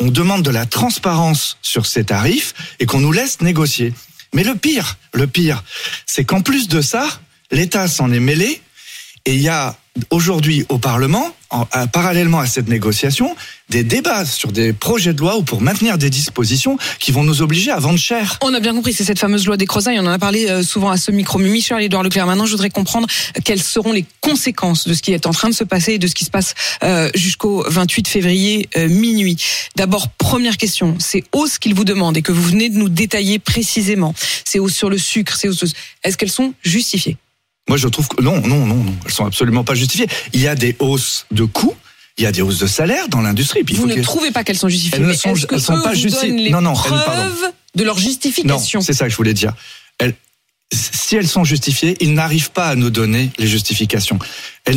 on 0.00 0.08
demande 0.08 0.42
de 0.42 0.50
la 0.50 0.66
transparence 0.66 1.56
sur 1.62 1.86
ces 1.86 2.04
tarifs 2.04 2.52
et 2.78 2.84
qu'on 2.84 3.00
nous 3.00 3.12
laisse 3.12 3.40
négocier. 3.40 3.94
Mais 4.34 4.44
le 4.44 4.54
pire, 4.54 4.98
le 5.14 5.26
pire, 5.26 5.64
c'est 6.04 6.26
qu'en 6.26 6.42
plus 6.42 6.68
de 6.68 6.82
ça, 6.82 7.08
l'État 7.50 7.88
s'en 7.88 8.12
est 8.12 8.20
mêlé 8.20 8.60
et 9.24 9.32
il 9.32 9.40
y 9.40 9.48
a 9.48 9.78
aujourd'hui 10.10 10.66
au 10.68 10.76
Parlement, 10.76 11.34
à- 11.72 11.86
parallèlement 11.86 12.40
à 12.40 12.46
cette 12.46 12.68
négociation, 12.68 13.34
des 13.70 13.82
débats 13.84 14.24
sur 14.26 14.52
des 14.52 14.72
projets 14.72 15.14
de 15.14 15.20
loi 15.20 15.36
ou 15.38 15.42
pour 15.42 15.60
maintenir 15.62 15.96
des 15.98 16.10
dispositions 16.10 16.76
qui 17.00 17.12
vont 17.12 17.24
nous 17.24 17.40
obliger 17.42 17.70
à 17.70 17.78
vendre 17.78 17.98
cher. 17.98 18.38
On 18.42 18.52
a 18.52 18.60
bien 18.60 18.74
compris, 18.74 18.92
c'est 18.92 19.04
cette 19.04 19.18
fameuse 19.18 19.46
loi 19.46 19.56
des 19.56 19.66
crozailles. 19.66 19.98
On 20.00 20.06
en 20.06 20.10
a 20.12 20.18
parlé 20.18 20.48
euh, 20.48 20.62
souvent 20.62 20.90
à 20.90 20.96
ce 20.96 21.10
micro. 21.10 21.38
Michel-Édouard 21.38 22.02
Leclerc, 22.02 22.26
maintenant, 22.26 22.46
je 22.46 22.50
voudrais 22.52 22.70
comprendre 22.70 23.06
quelles 23.44 23.62
seront 23.62 23.92
les 23.92 24.04
conséquences 24.20 24.86
de 24.86 24.94
ce 24.94 25.02
qui 25.02 25.12
est 25.12 25.26
en 25.26 25.30
train 25.32 25.48
de 25.48 25.54
se 25.54 25.64
passer 25.64 25.94
et 25.94 25.98
de 25.98 26.06
ce 26.06 26.14
qui 26.14 26.24
se 26.24 26.30
passe 26.30 26.54
euh, 26.82 27.10
jusqu'au 27.14 27.64
28 27.68 28.06
février 28.08 28.68
euh, 28.76 28.88
minuit. 28.88 29.36
D'abord, 29.76 30.08
première 30.10 30.56
question, 30.56 30.96
ces 30.98 31.24
hausses 31.32 31.58
qu'il 31.58 31.74
vous 31.74 31.84
demande 31.84 32.16
et 32.16 32.22
que 32.22 32.32
vous 32.32 32.42
venez 32.42 32.68
de 32.68 32.76
nous 32.76 32.88
détailler 32.88 33.38
précisément, 33.38 34.14
ces 34.44 34.58
hausses 34.58 34.74
sur 34.74 34.90
le 34.90 34.98
sucre, 34.98 35.36
ces 35.36 35.48
hausses, 35.48 35.72
est-ce 36.02 36.16
qu'elles 36.16 36.30
sont 36.30 36.52
justifiées? 36.62 37.16
Moi, 37.68 37.78
je 37.78 37.88
trouve 37.88 38.08
que 38.08 38.22
non, 38.22 38.40
non, 38.46 38.66
non, 38.66 38.76
non, 38.76 38.94
elles 39.06 39.12
sont 39.12 39.24
absolument 39.24 39.64
pas 39.64 39.74
justifiées. 39.74 40.06
Il 40.32 40.40
y 40.40 40.48
a 40.48 40.54
des 40.54 40.76
hausses 40.78 41.26
de 41.30 41.44
coûts 41.44 41.74
Il 42.16 42.22
y 42.22 42.26
a 42.26 42.32
des 42.32 42.42
hausses 42.42 42.58
de 42.60 42.66
salaire 42.68 43.08
dans 43.08 43.22
l'industrie. 43.22 43.62
Vous 43.74 43.86
ne 43.88 44.00
trouvez 44.00 44.30
pas 44.30 44.44
qu'elles 44.44 44.56
sont 44.58 44.68
justifiées. 44.68 44.98
Elles 45.00 45.06
ne 45.08 45.14
sont- 45.14 45.34
elles 45.34 45.60
pas 45.62 45.88
vous 45.92 45.94
justi- 45.94 46.28
donnent 46.28 46.36
les 46.36 46.50
Non, 46.50 46.60
non, 46.60 46.74
preuves 46.74 47.50
de 47.74 47.82
leur 47.82 47.98
justification 47.98 48.80
c'est 48.80 48.92
ça 48.92 49.06
que 49.06 49.10
je 49.10 49.16
voulais 49.16 49.34
dire. 49.34 49.52
Elles- 49.98 50.14
si 50.72 51.16
elles 51.16 51.26
sont 51.26 51.42
justifiées, 51.42 51.96
ils 52.00 52.14
n'arrivent 52.14 52.52
pas 52.52 52.68
à 52.68 52.74
nous 52.76 52.90
donner 52.90 53.30
les 53.38 53.48
justifications. 53.48 54.18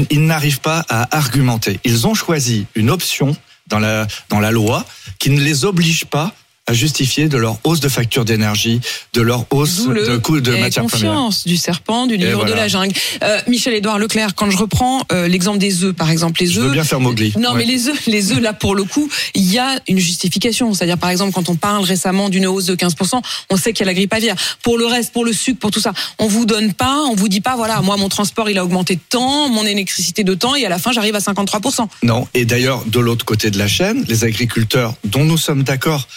Ils 0.10 0.26
n'arrivent 0.26 0.62
pas 0.62 0.84
à 0.90 1.16
argumenter. 1.16 1.80
Ils 1.84 2.08
ont 2.08 2.16
choisi 2.16 2.66
une 2.74 2.90
option 2.90 3.36
dans 3.68 3.78
la, 3.80 4.08
dans 4.30 4.40
la 4.40 4.50
loi 4.50 4.84
qui 5.20 5.30
ne 5.30 5.40
les 5.42 5.64
oblige 5.64 6.06
pas 6.06 6.34
à 6.70 6.74
justifier 6.74 7.30
de 7.30 7.38
leur 7.38 7.60
hausse 7.64 7.80
de 7.80 7.88
facture 7.88 8.26
d'énergie, 8.26 8.82
de 9.14 9.22
leur 9.22 9.46
hausse 9.52 9.88
de 9.88 10.18
coût 10.18 10.42
de 10.42 10.54
aie 10.54 10.60
matières 10.60 10.86
premières. 10.86 11.12
confiance 11.14 11.48
du 11.48 11.56
serpent, 11.56 12.08
du 12.08 12.18
livre 12.18 12.36
voilà. 12.40 12.52
de 12.52 12.56
la 12.58 12.68
jungle. 12.68 12.94
Euh, 13.24 13.40
Michel-Édouard 13.48 14.00
Leclerc, 14.00 14.36
quand 14.36 14.50
je 14.50 14.58
reprends 14.58 15.02
euh, 15.14 15.30
l'exemple 15.30 15.60
des 15.60 15.86
œufs, 15.86 15.96
par 15.96 16.10
exemple, 16.10 16.42
les 16.42 16.48
Je 16.48 16.60
veux 16.60 16.68
œufs. 16.68 16.74
bien 16.74 16.84
faire 16.84 17.00
Mowgli. 17.00 17.32
Non, 17.40 17.52
Ouais. 17.52 17.60
mais 17.60 17.66
les 17.66 17.88
œufs, 17.88 18.06
les 18.08 18.34
œufs, 18.34 18.42
là, 18.42 18.52
pour 18.52 18.76
le 18.76 18.84
coup, 18.84 19.10
il 19.34 19.50
y 19.50 19.58
a 19.58 19.80
une 19.88 19.98
justification. 19.98 20.74
C'est-à-dire, 20.74 20.98
par 20.98 21.10
exemple, 21.10 21.32
quand 21.32 21.48
on 21.48 21.56
parle 21.56 21.86
récemment 21.86 22.28
d'une 22.28 22.46
hausse 22.48 22.66
de 22.66 22.76
15%, 22.76 23.22
on 23.50 23.56
sait 23.56 23.72
qu'il 23.72 23.86
y 23.86 23.88
a 23.88 23.92
la 23.92 23.94
grippe 23.94 24.14
aviaire. 24.14 24.36
Pour 24.62 24.78
le 24.78 24.86
reste, 24.88 25.14
pour 25.14 25.24
le 25.24 25.32
sucre, 25.32 25.60
pour 25.62 25.72
tout 25.72 25.80
ça, 25.80 25.94
on 26.20 26.28
vous 26.28 26.46
donne 26.46 26.74
pas, 26.74 26.98
on 27.10 27.16
vous 27.16 27.30
dit 27.30 27.40
pas, 27.42 27.56
voilà, 27.56 27.80
moi, 27.82 27.96
mon 27.96 28.10
transport, 28.10 28.50
il 28.50 28.58
a 28.58 28.66
augmenté 28.66 28.96
de 28.96 29.02
temps, 29.10 29.48
mon 29.48 29.66
électricité 29.66 30.26
de 30.26 30.34
temps, 30.34 30.54
et 30.56 30.66
à 30.66 30.70
la 30.70 30.80
fin, 30.80 30.92
j'arrive 30.92 31.16
à 31.16 31.20
53%. 31.20 31.88
Non. 32.04 32.28
Et 32.34 32.44
d'ailleurs, 32.44 32.84
de 32.86 33.00
l'autre 33.00 33.24
côté 33.24 33.52
de 33.52 33.58
la 33.58 33.70
chaîne, 33.70 34.04
les 34.10 34.26
agriculteurs, 34.26 34.96
dont 35.06 35.24
nous 35.24 35.38
sommes 35.38 35.64
d'accord 35.64 36.10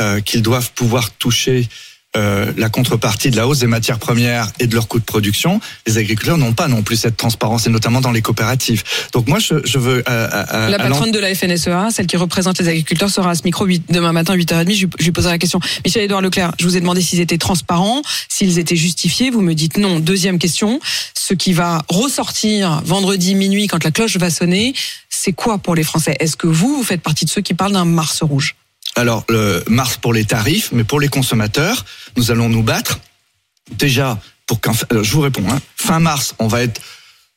euh, 0.00 0.20
qu'ils 0.20 0.42
doivent 0.42 0.70
pouvoir 0.72 1.10
toucher 1.12 1.68
euh, 2.16 2.50
la 2.56 2.70
contrepartie 2.70 3.30
de 3.30 3.36
la 3.36 3.46
hausse 3.46 3.58
des 3.58 3.66
matières 3.66 3.98
premières 3.98 4.48
et 4.58 4.66
de 4.66 4.74
leur 4.74 4.88
coût 4.88 4.98
de 4.98 5.04
production, 5.04 5.60
les 5.86 5.98
agriculteurs 5.98 6.38
n'ont 6.38 6.54
pas 6.54 6.66
non 6.66 6.82
plus 6.82 6.96
cette 6.96 7.18
transparence, 7.18 7.66
et 7.66 7.70
notamment 7.70 8.00
dans 8.00 8.10
les 8.12 8.22
coopératives. 8.22 8.82
Donc 9.12 9.28
moi, 9.28 9.38
je, 9.38 9.56
je 9.66 9.78
veux... 9.78 9.98
euh, 10.08 10.28
à- 10.30 10.64
à- 10.64 10.70
La 10.70 10.76
à 10.76 10.88
patronne 10.88 11.10
de 11.12 11.18
la 11.18 11.34
FNSEA, 11.34 11.90
celle 11.90 12.06
qui 12.06 12.16
représente 12.16 12.58
les 12.58 12.68
agriculteurs, 12.68 13.10
sera 13.10 13.32
à 13.32 13.34
ce 13.34 13.42
micro 13.44 13.66
demain 13.90 14.12
matin, 14.12 14.34
8h30. 14.34 14.72
Je, 14.74 14.84
lui- 14.86 14.90
je 14.98 15.04
lui 15.04 15.12
poserai 15.12 15.32
la 15.32 15.38
question. 15.38 15.60
Michel-Édouard 15.84 16.22
Leclerc, 16.22 16.52
je 16.58 16.64
vous 16.64 16.78
ai 16.78 16.80
demandé 16.80 17.02
s'ils 17.02 17.20
étaient 17.20 17.36
transparents, 17.36 18.00
s'ils 18.30 18.58
étaient 18.58 18.76
justifiés. 18.76 19.28
Vous 19.28 19.42
me 19.42 19.52
dites 19.54 19.76
non. 19.76 20.00
Deuxième 20.00 20.38
question. 20.38 20.80
Ce 21.14 21.34
qui 21.34 21.52
va 21.52 21.84
ressortir 21.88 22.80
vendredi 22.86 23.34
minuit 23.34 23.66
quand 23.66 23.84
la 23.84 23.90
cloche 23.90 24.16
va 24.16 24.30
sonner, 24.30 24.72
c'est 25.10 25.34
quoi 25.34 25.58
pour 25.58 25.74
les 25.74 25.82
Français? 25.84 26.16
Est-ce 26.18 26.36
que 26.38 26.46
vous, 26.46 26.76
vous 26.76 26.82
faites 26.84 27.02
partie 27.02 27.26
de 27.26 27.30
ceux 27.30 27.42
qui 27.42 27.52
parlent 27.52 27.72
d'un 27.72 27.84
Mars 27.84 28.22
rouge? 28.22 28.54
Alors, 28.96 29.24
le 29.28 29.62
mars 29.68 29.98
pour 29.98 30.14
les 30.14 30.24
tarifs, 30.24 30.70
mais 30.72 30.84
pour 30.84 31.00
les 31.00 31.08
consommateurs, 31.08 31.84
nous 32.16 32.30
allons 32.30 32.48
nous 32.48 32.62
battre. 32.62 32.98
Déjà, 33.72 34.18
pour 34.46 34.60
qu'en 34.60 34.72
alors, 34.90 35.04
je 35.04 35.12
vous 35.12 35.20
réponds, 35.20 35.44
hein, 35.50 35.60
fin 35.76 36.00
mars, 36.00 36.34
on 36.38 36.48
va 36.48 36.62
être 36.62 36.80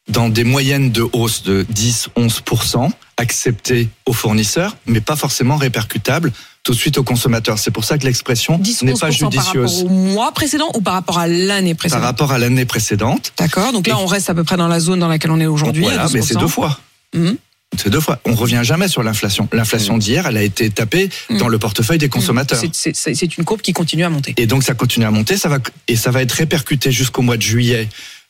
dans 0.08 0.30
des 0.30 0.44
moyennes 0.44 0.92
de 0.92 1.06
hausse 1.14 1.44
de 1.44 1.66
10-11% 1.72 2.90
acceptées 3.18 3.90
aux 4.06 4.14
fournisseurs, 4.14 4.76
mais 4.86 5.02
pas 5.02 5.16
forcément 5.16 5.58
répercutables 5.58 6.32
tout 6.64 6.72
de 6.72 6.78
suite 6.78 6.98
aux 6.98 7.04
consommateurs. 7.04 7.60
C'est 7.60 7.72
pour 7.72 7.84
ça 7.84 7.98
que 7.98 8.06
l'expression 8.06 8.58
10 8.58 8.84
n'est 8.84 8.94
pas 8.94 9.10
11% 9.10 9.20
par 9.20 9.46
rapport 9.46 9.68
judicieuse 9.68 9.84
au 9.84 9.90
mois 9.90 10.32
précédent 10.32 10.70
ou 10.74 10.82
par 10.82 10.94
rapport 10.94 11.20
à 11.20 11.28
l'année 11.28 11.74
par 11.74 11.80
précédente 11.80 12.04
rapport 12.04 12.32
à 12.32 12.38
l'année 12.38 12.66
précédente. 12.66 13.34
D'accord. 13.38 13.72
Donc 13.72 13.88
là, 13.88 13.98
on 14.00 14.06
reste 14.06 14.30
à 14.30 14.34
peu 14.34 14.44
près 14.44 14.58
dans 14.58 14.68
la 14.68 14.80
zone 14.80 15.00
dans 15.00 15.08
laquelle 15.08 15.32
on 15.32 15.40
est 15.40 15.46
aujourd'hui. 15.46 15.84
voilà, 15.84 16.08
mais 16.14 16.22
c'est 16.22 16.36
12%. 16.36 16.40
deux 16.40 16.48
fois. 16.48 16.80
Mhm. 17.14 17.38
C'est 17.78 17.90
deux 17.90 18.00
fois. 18.00 18.20
On 18.26 18.34
revient 18.34 18.62
jamais 18.64 18.88
sur 18.88 19.04
l'inflation. 19.04 19.48
L'inflation 19.54 19.98
d'hier, 19.98 20.26
elle 20.28 20.38
a 20.38 20.44
été 20.44 20.70
tapée 20.70 21.10
dans 21.30 21.48
le 21.48 21.60
portefeuille 21.60 21.98
des 22.00 22.10
consommateurs. 22.10 22.60
C'est- 22.74 23.38
une 23.38 23.46
courbe 23.46 23.62
qui 23.62 23.74
continue 23.74 24.04
à 24.04 24.10
monter. 24.10 24.34
Et 24.38 24.48
donc 24.48 24.64
ça 24.64 24.74
continue 24.74 25.06
à 25.06 25.12
monter, 25.12 25.38
ça 25.38 25.50
va 25.50 25.60
et 25.88 25.96
ça 25.96 26.12
va 26.12 26.22
être 26.22 26.32
répercuté 26.34 26.92
jusqu'au 26.92 27.22
mois 27.22 27.38
de 27.38 27.42
juillet. 27.44 27.88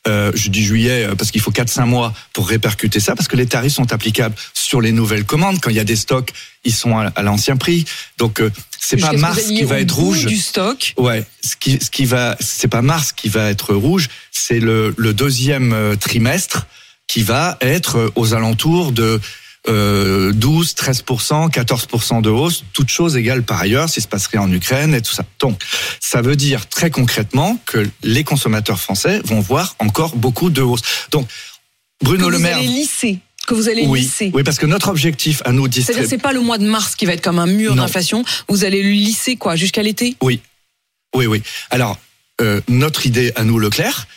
Euh, 0.07 0.31
je 0.33 0.49
dis 0.49 0.63
juillet 0.63 1.05
euh, 1.05 1.15
parce 1.15 1.29
qu'il 1.31 1.41
faut 1.41 1.51
4-5 1.51 1.85
mois 1.85 2.13
pour 2.31 2.47
répercuter 2.47 2.99
ça, 3.01 3.15
parce 3.15 3.27
que 3.27 3.35
les 3.35 3.47
tarifs 3.47 3.73
sont 3.73 3.91
applicables 3.91 4.33
sur 4.53 4.79
les 4.79 4.93
nouvelles 4.93 5.25
commandes. 5.25 5.59
Quand 5.59 5.69
il 5.69 5.75
y 5.75 5.79
a 5.79 5.83
des 5.83 5.97
stocks, 5.97 6.31
ils 6.63 6.73
sont 6.73 6.97
à, 6.97 7.07
à 7.07 7.21
l'ancien 7.21 7.57
prix. 7.57 7.83
Donc 8.17 8.39
euh, 8.39 8.49
c'est 8.79 8.95
pas 8.97 9.11
mars 9.13 9.41
qui 9.43 9.63
va 9.63 9.79
être 9.79 9.95
rouge. 9.95 10.25
Du 10.25 10.37
stock. 10.37 10.93
Ouais, 10.97 11.25
ce 11.43 11.55
qui, 11.57 11.79
ce 11.81 11.89
qui 11.89 12.05
va, 12.05 12.37
c'est 12.39 12.69
pas 12.69 12.81
mars 12.81 13.11
qui 13.11 13.27
va 13.29 13.49
être 13.49 13.73
rouge, 13.73 14.07
c'est 14.31 14.59
le, 14.59 14.93
le 14.97 15.13
deuxième 15.13 15.73
euh, 15.73 15.95
trimestre 15.95 16.65
qui 17.09 17.23
va 17.23 17.57
être 17.59 17.97
euh, 17.97 18.11
aux 18.15 18.33
alentours 18.33 18.93
de 18.93 19.19
euh, 19.67 20.31
12, 20.31 20.73
13%, 20.73 21.51
14% 21.51 22.21
de 22.21 22.29
hausse, 22.29 22.63
toutes 22.71 22.89
choses 22.89 23.17
égales 23.17 23.43
par 23.43 23.59
ailleurs, 23.59 23.89
s'il 23.89 24.01
se 24.03 24.07
passerait 24.07 24.37
en 24.37 24.49
Ukraine 24.51 24.93
et 24.93 25.01
tout 25.01 25.11
ça. 25.13 25.23
Donc, 25.39 25.61
ça 25.99 26.21
veut 26.21 26.37
dire 26.37 26.69
très 26.69 26.89
concrètement 26.91 27.57
que 27.65 27.89
les 28.03 28.23
consommateurs 28.23 28.79
français 28.79 29.19
vont 29.25 29.41
voir 29.41 29.75
encore 29.79 30.15
beaucoup 30.15 30.49
de 30.49 30.61
hausses. 30.61 30.83
Donc, 31.11 31.27
Bruno 32.01 32.27
que 32.27 32.31
Le 32.31 32.37
vous 32.37 32.43
Maire. 32.43 32.57
allez 32.59 32.67
lisser. 32.67 33.19
Que 33.47 33.55
vous 33.55 33.67
allez 33.67 33.85
Oui, 33.87 34.01
lisser. 34.01 34.31
oui, 34.33 34.43
parce 34.43 34.59
que 34.59 34.67
notre 34.67 34.89
objectif 34.89 35.41
à 35.43 35.51
nous 35.51 35.63
C'est-à-dire 35.63 35.79
distribuer. 35.85 36.07
c'est 36.07 36.17
pas 36.21 36.31
le 36.33 36.41
mois 36.41 36.59
de 36.59 36.65
mars 36.67 36.95
qui 36.95 37.05
va 37.07 37.13
être 37.13 37.23
comme 37.23 37.39
un 37.39 37.47
mur 37.47 37.75
d'inflation. 37.75 38.23
Vous 38.47 38.63
allez 38.63 38.83
le 38.83 38.91
lisser 38.91 39.35
quoi 39.35 39.55
jusqu'à 39.55 39.81
l'été? 39.81 40.15
Oui, 40.21 40.39
oui, 41.15 41.25
oui. 41.25 41.41
Alors, 41.71 41.97
euh, 42.41 42.61
notre 42.69 43.07
idée 43.07 43.33
à 43.35 43.43
nous, 43.43 43.57
Leclerc, 43.59 44.07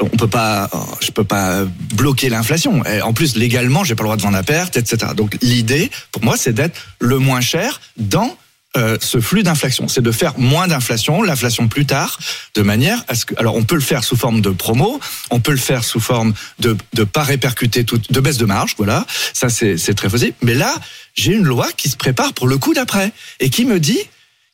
on 0.00 0.08
peut 0.08 0.28
pas, 0.28 0.70
je 1.00 1.10
peux 1.10 1.24
pas 1.24 1.64
bloquer 1.94 2.28
l'inflation. 2.28 2.84
Et 2.86 3.02
En 3.02 3.12
plus, 3.12 3.36
légalement, 3.36 3.84
j'ai 3.84 3.94
pas 3.94 4.02
le 4.02 4.06
droit 4.08 4.16
de 4.16 4.22
vendre 4.22 4.38
à 4.38 4.42
perte, 4.42 4.76
etc. 4.76 5.12
Donc, 5.14 5.36
l'idée, 5.42 5.90
pour 6.12 6.24
moi, 6.24 6.36
c'est 6.36 6.52
d'être 6.52 6.80
le 6.98 7.18
moins 7.18 7.40
cher 7.40 7.80
dans 7.98 8.36
euh, 8.76 8.98
ce 9.00 9.20
flux 9.20 9.42
d'inflation. 9.42 9.88
C'est 9.88 10.02
de 10.02 10.10
faire 10.12 10.38
moins 10.38 10.66
d'inflation, 10.66 11.22
l'inflation 11.22 11.68
plus 11.68 11.86
tard, 11.86 12.18
de 12.54 12.62
manière 12.62 13.04
à 13.08 13.14
ce 13.14 13.24
que. 13.24 13.34
Alors, 13.38 13.54
on 13.56 13.64
peut 13.64 13.74
le 13.74 13.80
faire 13.80 14.02
sous 14.04 14.16
forme 14.16 14.40
de 14.40 14.50
promo, 14.50 15.00
on 15.30 15.40
peut 15.40 15.52
le 15.52 15.56
faire 15.58 15.84
sous 15.84 16.00
forme 16.00 16.34
de 16.58 16.76
de 16.92 17.04
pas 17.04 17.22
répercuter 17.22 17.84
toute, 17.84 18.12
de 18.12 18.20
baisse 18.20 18.36
de 18.38 18.44
marge, 18.44 18.74
voilà. 18.76 19.06
Ça, 19.32 19.48
c'est 19.48 19.94
très 19.94 20.08
possible. 20.08 20.34
Mais 20.42 20.54
là, 20.54 20.74
j'ai 21.14 21.32
une 21.32 21.44
loi 21.44 21.68
qui 21.76 21.88
se 21.88 21.96
prépare 21.96 22.32
pour 22.34 22.48
le 22.48 22.58
coup 22.58 22.74
d'après 22.74 23.12
et 23.40 23.48
qui 23.50 23.64
me 23.64 23.80
dit, 23.80 24.00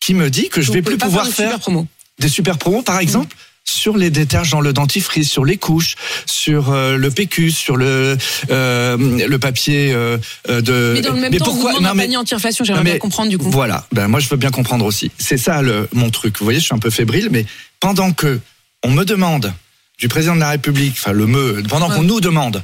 qui 0.00 0.14
me 0.14 0.30
dit 0.30 0.48
que 0.48 0.60
je 0.60 0.68
Vous 0.68 0.74
vais 0.74 0.82
plus 0.82 0.98
pouvoir 0.98 1.26
faire 1.26 1.46
super 1.46 1.58
promo. 1.60 1.86
des 2.18 2.28
super 2.28 2.58
promos, 2.58 2.82
par 2.82 2.98
exemple, 3.00 3.36
sur 3.64 3.96
les 3.96 4.10
détergents, 4.10 4.60
le 4.60 4.72
dentifrice, 4.72 5.30
sur 5.30 5.44
les 5.44 5.56
couches, 5.56 5.94
sur 6.26 6.70
euh, 6.70 6.96
le 6.96 7.10
PQ, 7.10 7.50
sur 7.50 7.76
le 7.76 8.16
euh, 8.50 8.96
le 9.28 9.38
papier 9.38 9.92
euh, 9.92 10.18
de. 10.48 10.92
Mais 10.94 11.00
dans 11.00 11.12
le 11.14 11.20
même 11.20 11.36
temps, 11.36 11.50
on 11.50 11.54
vous 11.54 11.68
demande 11.68 11.82
non, 11.82 11.94
mais- 11.94 12.16
anti-inflation. 12.16 12.64
J'aimerais 12.64 12.84
bien 12.84 12.92
mais 12.94 12.98
comprendre 12.98 13.30
du 13.30 13.38
coup. 13.38 13.50
Voilà. 13.50 13.86
Ben 13.92 14.08
moi, 14.08 14.20
je 14.20 14.28
veux 14.28 14.36
bien 14.36 14.50
comprendre 14.50 14.84
aussi. 14.84 15.10
C'est 15.18 15.38
ça 15.38 15.62
le 15.62 15.88
mon 15.92 16.10
truc. 16.10 16.38
Vous 16.38 16.44
voyez, 16.44 16.60
je 16.60 16.64
suis 16.64 16.74
un 16.74 16.78
peu 16.78 16.90
fébrile, 16.90 17.28
mais 17.30 17.46
pendant 17.80 18.12
que 18.12 18.40
on 18.82 18.90
me 18.90 19.04
demande 19.04 19.52
du 19.98 20.08
président 20.08 20.34
de 20.34 20.40
la 20.40 20.50
République, 20.50 20.94
enfin 20.98 21.12
le 21.12 21.26
me, 21.26 21.62
pendant 21.68 21.88
Ouais. 21.88 21.96
qu'on 21.96 22.02
nous 22.02 22.20
demande 22.20 22.62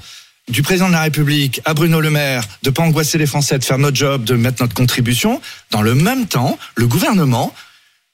du 0.48 0.62
président 0.62 0.88
de 0.88 0.94
la 0.94 1.02
République 1.02 1.60
à 1.64 1.74
Bruno 1.74 2.00
Le 2.00 2.10
Maire 2.10 2.42
de 2.62 2.70
pas 2.70 2.82
angoisser 2.82 3.18
les 3.18 3.26
Français, 3.26 3.58
de 3.58 3.64
faire 3.64 3.78
notre 3.78 3.96
job, 3.96 4.24
de 4.24 4.34
mettre 4.34 4.62
notre 4.62 4.74
contribution, 4.74 5.40
dans 5.70 5.82
le 5.82 5.94
même 5.94 6.26
temps, 6.26 6.58
le 6.74 6.86
gouvernement 6.86 7.54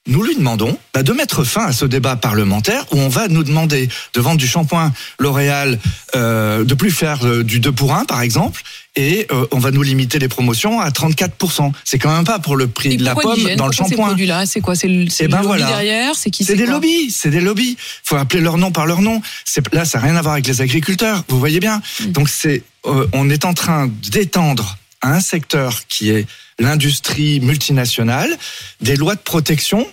nous 0.06 0.22
lui 0.22 0.36
demandons 0.36 0.76
bah, 0.92 1.02
de 1.02 1.12
mettre 1.12 1.44
fin 1.44 1.66
à 1.66 1.72
ce 1.72 1.84
débat 1.86 2.16
parlementaire 2.16 2.84
où 2.92 2.98
on 2.98 3.08
va 3.08 3.28
nous 3.28 3.42
demander 3.42 3.88
de 4.12 4.20
vendre 4.20 4.36
du 4.36 4.46
shampoing 4.46 4.92
L'Oréal, 5.18 5.78
euh, 6.14 6.64
de 6.64 6.74
plus 6.74 6.90
faire 6.90 7.26
euh, 7.26 7.42
du 7.42 7.60
2 7.60 7.72
pour 7.72 7.94
1 7.94 8.04
par 8.04 8.20
exemple, 8.20 8.62
et 8.96 9.26
euh, 9.32 9.46
on 9.50 9.58
va 9.58 9.70
nous 9.70 9.82
limiter 9.82 10.18
les 10.18 10.28
promotions 10.28 10.80
à 10.80 10.90
34%. 10.90 11.72
C'est 11.84 11.98
quand 11.98 12.14
même 12.14 12.24
pas 12.24 12.38
pour 12.38 12.56
le 12.56 12.68
prix 12.68 12.92
Et 12.92 12.96
de 12.96 13.04
la 13.04 13.14
pomme 13.14 13.56
dans 13.56 13.66
le 13.66 13.72
shampoing. 13.72 14.06
produits-là, 14.08 14.46
c'est 14.46 14.60
quoi? 14.60 14.76
C'est 14.76 14.88
le, 14.88 15.08
c'est 15.08 15.24
Eh 15.24 15.26
le 15.26 15.32
ben 15.32 15.38
lobby 15.38 15.48
voilà. 15.48 15.66
derrière? 15.66 16.14
C'est 16.14 16.30
qui 16.30 16.44
C'est 16.44 16.56
des 16.56 16.66
lobbies, 16.66 17.10
c'est 17.10 17.30
des 17.30 17.40
lobbies. 17.40 17.76
Faut 18.04 18.16
appeler 18.16 18.42
leur 18.42 18.58
nom 18.58 18.70
par 18.70 18.86
leur 18.86 19.00
nom. 19.00 19.20
C'est 19.44 19.72
là, 19.72 19.84
ça 19.84 19.98
n'a 19.98 20.04
rien 20.04 20.16
à 20.16 20.22
voir 20.22 20.34
avec 20.34 20.46
les 20.46 20.60
agriculteurs. 20.60 21.24
Vous 21.28 21.38
voyez 21.38 21.60
bien. 21.60 21.80
Mm. 22.00 22.12
Donc 22.12 22.28
c'est, 22.28 22.62
euh, 22.86 23.06
on 23.14 23.30
est 23.30 23.44
en 23.44 23.54
train 23.54 23.88
d'étendre 24.10 24.76
à 25.04 25.12
un 25.14 25.20
secteur 25.20 25.86
qui 25.88 26.10
est 26.10 26.26
l'industrie 26.58 27.40
multinationale 27.40 28.30
des 28.80 28.96
lois 28.96 29.14
de 29.14 29.20
protection 29.20 29.86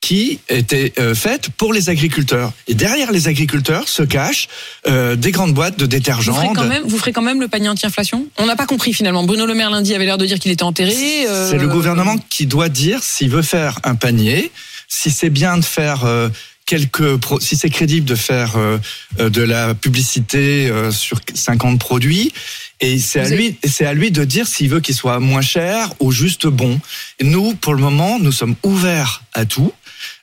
qui 0.00 0.38
étaient 0.48 0.92
euh, 1.00 1.12
faites 1.14 1.50
pour 1.50 1.72
les 1.72 1.88
agriculteurs. 1.90 2.52
Et 2.68 2.74
derrière 2.74 3.10
les 3.10 3.26
agriculteurs 3.26 3.88
se 3.88 4.04
cachent 4.04 4.46
euh, 4.86 5.16
des 5.16 5.32
grandes 5.32 5.52
boîtes 5.54 5.76
de 5.76 5.84
vous 5.84 5.88
détergents. 5.88 6.34
ferez, 6.34 6.48
quand 6.54 6.62
de- 6.64 6.68
même, 6.68 6.82
vous 6.86 6.98
ferez 6.98 7.12
quand 7.12 7.20
même 7.22 7.40
le 7.40 7.48
panier 7.48 7.68
anti-inflation? 7.68 8.26
On 8.38 8.46
n'a 8.46 8.54
pas 8.56 8.66
compris 8.66 8.92
finalement. 8.94 9.24
Bruno 9.24 9.44
Le 9.44 9.54
Maire 9.54 9.70
lundi 9.70 9.94
avait 9.94 10.04
l'air 10.04 10.16
de 10.16 10.24
dire 10.24 10.38
qu'il 10.38 10.52
était 10.52 10.62
enterré. 10.62 10.94
euh, 11.26 11.50
C'est 11.50 11.58
le 11.58 11.68
gouvernement 11.68 12.16
qui 12.30 12.46
doit 12.46 12.68
dire 12.68 13.02
s'il 13.02 13.28
veut 13.30 13.42
faire 13.42 13.80
un 13.82 13.96
panier, 13.96 14.52
si 14.88 15.10
c'est 15.10 15.30
bien 15.30 15.58
de 15.58 15.64
faire 15.64 16.06
quelques, 16.64 17.16
pro- 17.16 17.40
si 17.40 17.56
c'est 17.56 17.68
crédible 17.70 18.06
de 18.06 18.14
faire 18.14 18.56
de 19.18 19.42
la 19.42 19.74
publicité 19.74 20.70
sur 20.92 21.18
50 21.34 21.78
produits. 21.80 22.32
Et 22.80 22.98
c'est 22.98 23.20
à 23.20 23.28
lui, 23.28 23.58
c'est 23.64 23.86
à 23.86 23.92
lui 23.92 24.10
de 24.10 24.24
dire 24.24 24.46
s'il 24.46 24.68
veut 24.68 24.80
qu'il 24.80 24.94
soit 24.94 25.18
moins 25.18 25.40
cher 25.40 25.92
ou 25.98 26.12
juste 26.12 26.46
bon. 26.46 26.80
Et 27.18 27.24
nous, 27.24 27.54
pour 27.54 27.74
le 27.74 27.80
moment, 27.80 28.18
nous 28.20 28.32
sommes 28.32 28.54
ouverts 28.62 29.22
à 29.34 29.44
tout. 29.44 29.72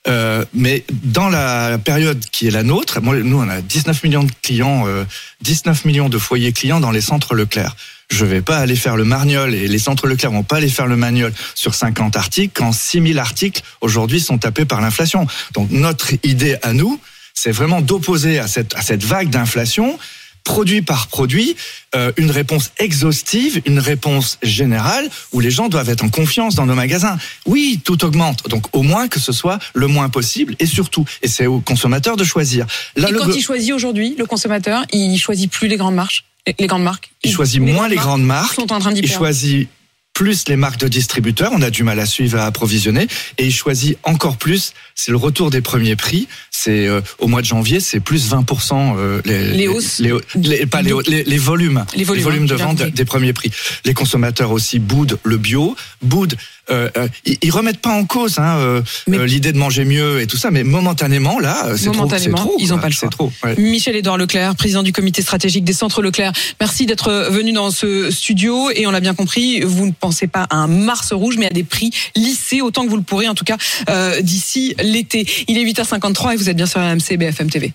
Euh, 0.07 0.45
mais 0.53 0.85
dans 1.03 1.29
la 1.29 1.77
période 1.77 2.23
qui 2.31 2.47
est 2.47 2.51
la 2.51 2.63
nôtre, 2.63 3.01
moi, 3.01 3.15
nous, 3.17 3.39
on 3.39 3.49
a 3.49 3.61
19 3.61 4.03
millions 4.03 4.23
de 4.23 4.31
clients, 4.41 4.87
euh, 4.87 5.03
19 5.41 5.83
millions 5.85 6.09
de 6.09 6.17
foyers 6.17 6.53
clients 6.53 6.79
dans 6.79 6.91
les 6.91 7.01
centres 7.01 7.35
Leclerc. 7.35 7.75
Je 8.09 8.23
vais 8.23 8.41
pas 8.41 8.59
aller 8.59 8.75
faire 8.75 8.95
le 8.95 9.03
marniol 9.03 9.53
et 9.53 9.67
les 9.67 9.79
centres 9.79 10.07
Leclerc 10.07 10.31
vont 10.31 10.43
pas 10.43 10.57
aller 10.57 10.69
faire 10.69 10.87
le 10.87 10.95
marniol 10.95 11.33
sur 11.55 11.73
50 11.73 12.15
articles 12.15 12.51
quand 12.53 12.71
6000 12.71 13.17
articles 13.17 13.63
aujourd'hui 13.81 14.21
sont 14.21 14.37
tapés 14.37 14.65
par 14.65 14.79
l'inflation. 14.79 15.25
Donc 15.53 15.71
notre 15.71 16.13
idée 16.23 16.55
à 16.61 16.73
nous, 16.73 17.01
c'est 17.33 17.51
vraiment 17.51 17.81
d'opposer 17.81 18.37
à 18.39 18.47
cette, 18.47 18.75
à 18.75 18.81
cette 18.81 19.03
vague 19.03 19.29
d'inflation 19.29 19.97
produit 20.45 20.81
par 20.81 21.07
produit, 21.07 21.57
euh, 21.95 22.13
une 22.15 22.31
réponse 22.31 22.71
exhaustive, 22.77 23.61
une 23.65 23.79
réponse 23.79 24.37
générale, 24.41 25.09
où 25.33 25.41
les 25.41 25.51
gens 25.51 25.67
doivent 25.67 25.89
être 25.89 26.05
en 26.05 26.09
confiance 26.09 26.55
dans 26.55 26.65
nos 26.65 26.75
magasins. 26.75 27.17
Oui, 27.45 27.81
tout 27.83 28.05
augmente, 28.05 28.47
donc 28.47 28.73
au 28.73 28.83
moins 28.83 29.09
que 29.09 29.19
ce 29.19 29.33
soit 29.33 29.59
le 29.73 29.87
moins 29.87 30.07
possible, 30.07 30.55
et 30.59 30.65
surtout, 30.65 31.03
et 31.21 31.27
c'est 31.27 31.47
au 31.47 31.59
consommateur 31.59 32.15
de 32.15 32.23
choisir. 32.23 32.65
Là, 32.95 33.09
Et 33.09 33.11
le 33.11 33.19
quand 33.19 33.33
il 33.35 33.41
choisit 33.41 33.73
aujourd'hui, 33.73 34.15
le 34.17 34.25
consommateur, 34.25 34.85
il 34.93 35.17
choisit 35.17 35.51
plus 35.51 35.67
les 35.67 35.77
grandes 35.77 35.95
marques. 35.95 36.23
Les 36.59 36.67
grandes 36.67 36.83
marques. 36.83 37.11
il 37.23 37.31
choisit 37.31 37.59
moins 37.59 37.87
les 37.87 37.95
grandes 37.95 38.23
marques, 38.23 38.53
sont 38.53 38.71
en 38.71 38.79
train 38.79 38.93
il 38.93 39.01
perdre. 39.01 39.17
choisit 39.17 39.67
plus 40.15 40.47
les 40.47 40.55
marques 40.55 40.79
de 40.79 40.87
distributeurs, 40.87 41.51
on 41.53 41.61
a 41.61 41.69
du 41.69 41.83
mal 41.83 41.99
à 41.99 42.05
suivre, 42.05 42.39
à 42.39 42.45
approvisionner, 42.45 43.05
et 43.37 43.45
il 43.47 43.53
choisit 43.53 43.97
encore 44.03 44.37
plus, 44.37 44.71
c'est 44.95 45.11
le 45.11 45.17
retour 45.17 45.49
des 45.51 45.59
premiers 45.59 45.97
prix, 45.97 46.27
c'est 46.51 46.87
euh, 46.87 47.01
au 47.19 47.27
mois 47.27 47.41
de 47.41 47.45
janvier, 47.45 47.81
c'est 47.81 47.99
plus 47.99 48.31
20% 48.31 48.95
euh, 48.97 49.21
les, 49.25 49.51
Les 49.51 49.67
hausses. 49.67 49.99
les, 49.99 50.13
les- 50.35 50.65
pas 50.65 50.81
les, 50.81 50.93
hausses, 50.93 51.07
les, 51.07 51.25
les 51.25 51.37
volumes, 51.37 51.85
Les 51.97 52.05
volumes, 52.05 52.47
de 52.47 52.53
hein, 52.53 52.57
j'ai 52.57 52.63
vente 52.63 52.93
des 52.93 53.05
premiers 53.05 53.33
prix. 53.33 53.51
Les 53.83 53.93
consommateurs 53.93 54.51
aussi 54.51 54.79
boudent 54.79 55.19
le 55.23 55.35
bio, 55.37 55.75
boudent, 56.01 56.35
euh, 56.69 56.89
euh, 56.97 57.07
ils, 57.25 57.37
ils 57.41 57.51
remettent 57.51 57.79
pas 57.79 57.91
en 57.91 58.05
cause 58.05 58.39
hein, 58.39 58.57
euh, 58.57 58.81
euh, 59.09 59.25
l'idée 59.25 59.51
de 59.51 59.57
manger 59.57 59.85
mieux 59.85 60.21
et 60.21 60.27
tout 60.27 60.37
ça, 60.37 60.51
mais 60.51 60.63
momentanément 60.63 61.39
là, 61.39 61.69
c'est 61.77 61.91
trop, 61.91 62.07
trop, 62.07 62.55
ils 62.59 62.73
ont 62.73 62.75
quoi. 62.75 62.81
pas 62.81 62.87
le 62.87 62.93
choix. 62.93 63.09
Trop. 63.09 63.31
ouais. 63.43 63.55
Michel-Édouard 63.57 64.17
Leclerc, 64.17 64.55
président 64.55 64.83
du 64.83 64.91
comité 64.91 65.21
stratégique 65.21 65.63
des 65.63 65.73
centres 65.73 66.01
Leclerc. 66.01 66.31
Merci 66.59 66.85
d'être 66.85 67.29
venu 67.29 67.51
dans 67.51 67.71
ce 67.71 68.11
studio 68.11 68.69
et 68.71 68.87
on 68.87 68.91
l'a 68.91 68.99
bien 68.99 69.13
compris, 69.13 69.61
vous 69.61 69.85
ne 69.85 69.91
pensez 69.91 70.27
pas 70.27 70.47
à 70.49 70.55
un 70.57 70.67
Mars 70.67 71.13
rouge 71.13 71.35
mais 71.37 71.47
à 71.47 71.49
des 71.49 71.63
prix 71.63 71.91
lissés 72.15 72.61
autant 72.61 72.85
que 72.85 72.89
vous 72.89 72.97
le 72.97 73.03
pourrez 73.03 73.27
en 73.27 73.35
tout 73.35 73.45
cas 73.45 73.57
euh, 73.89 74.21
d'ici 74.21 74.75
l'été. 74.81 75.25
Il 75.47 75.57
est 75.57 75.65
8h53 75.65 76.33
et 76.33 76.35
vous 76.35 76.49
êtes 76.49 76.57
bien 76.57 76.65
sur 76.65 76.79
RMC 76.81 77.17
BFM 77.17 77.49
TV. 77.49 77.73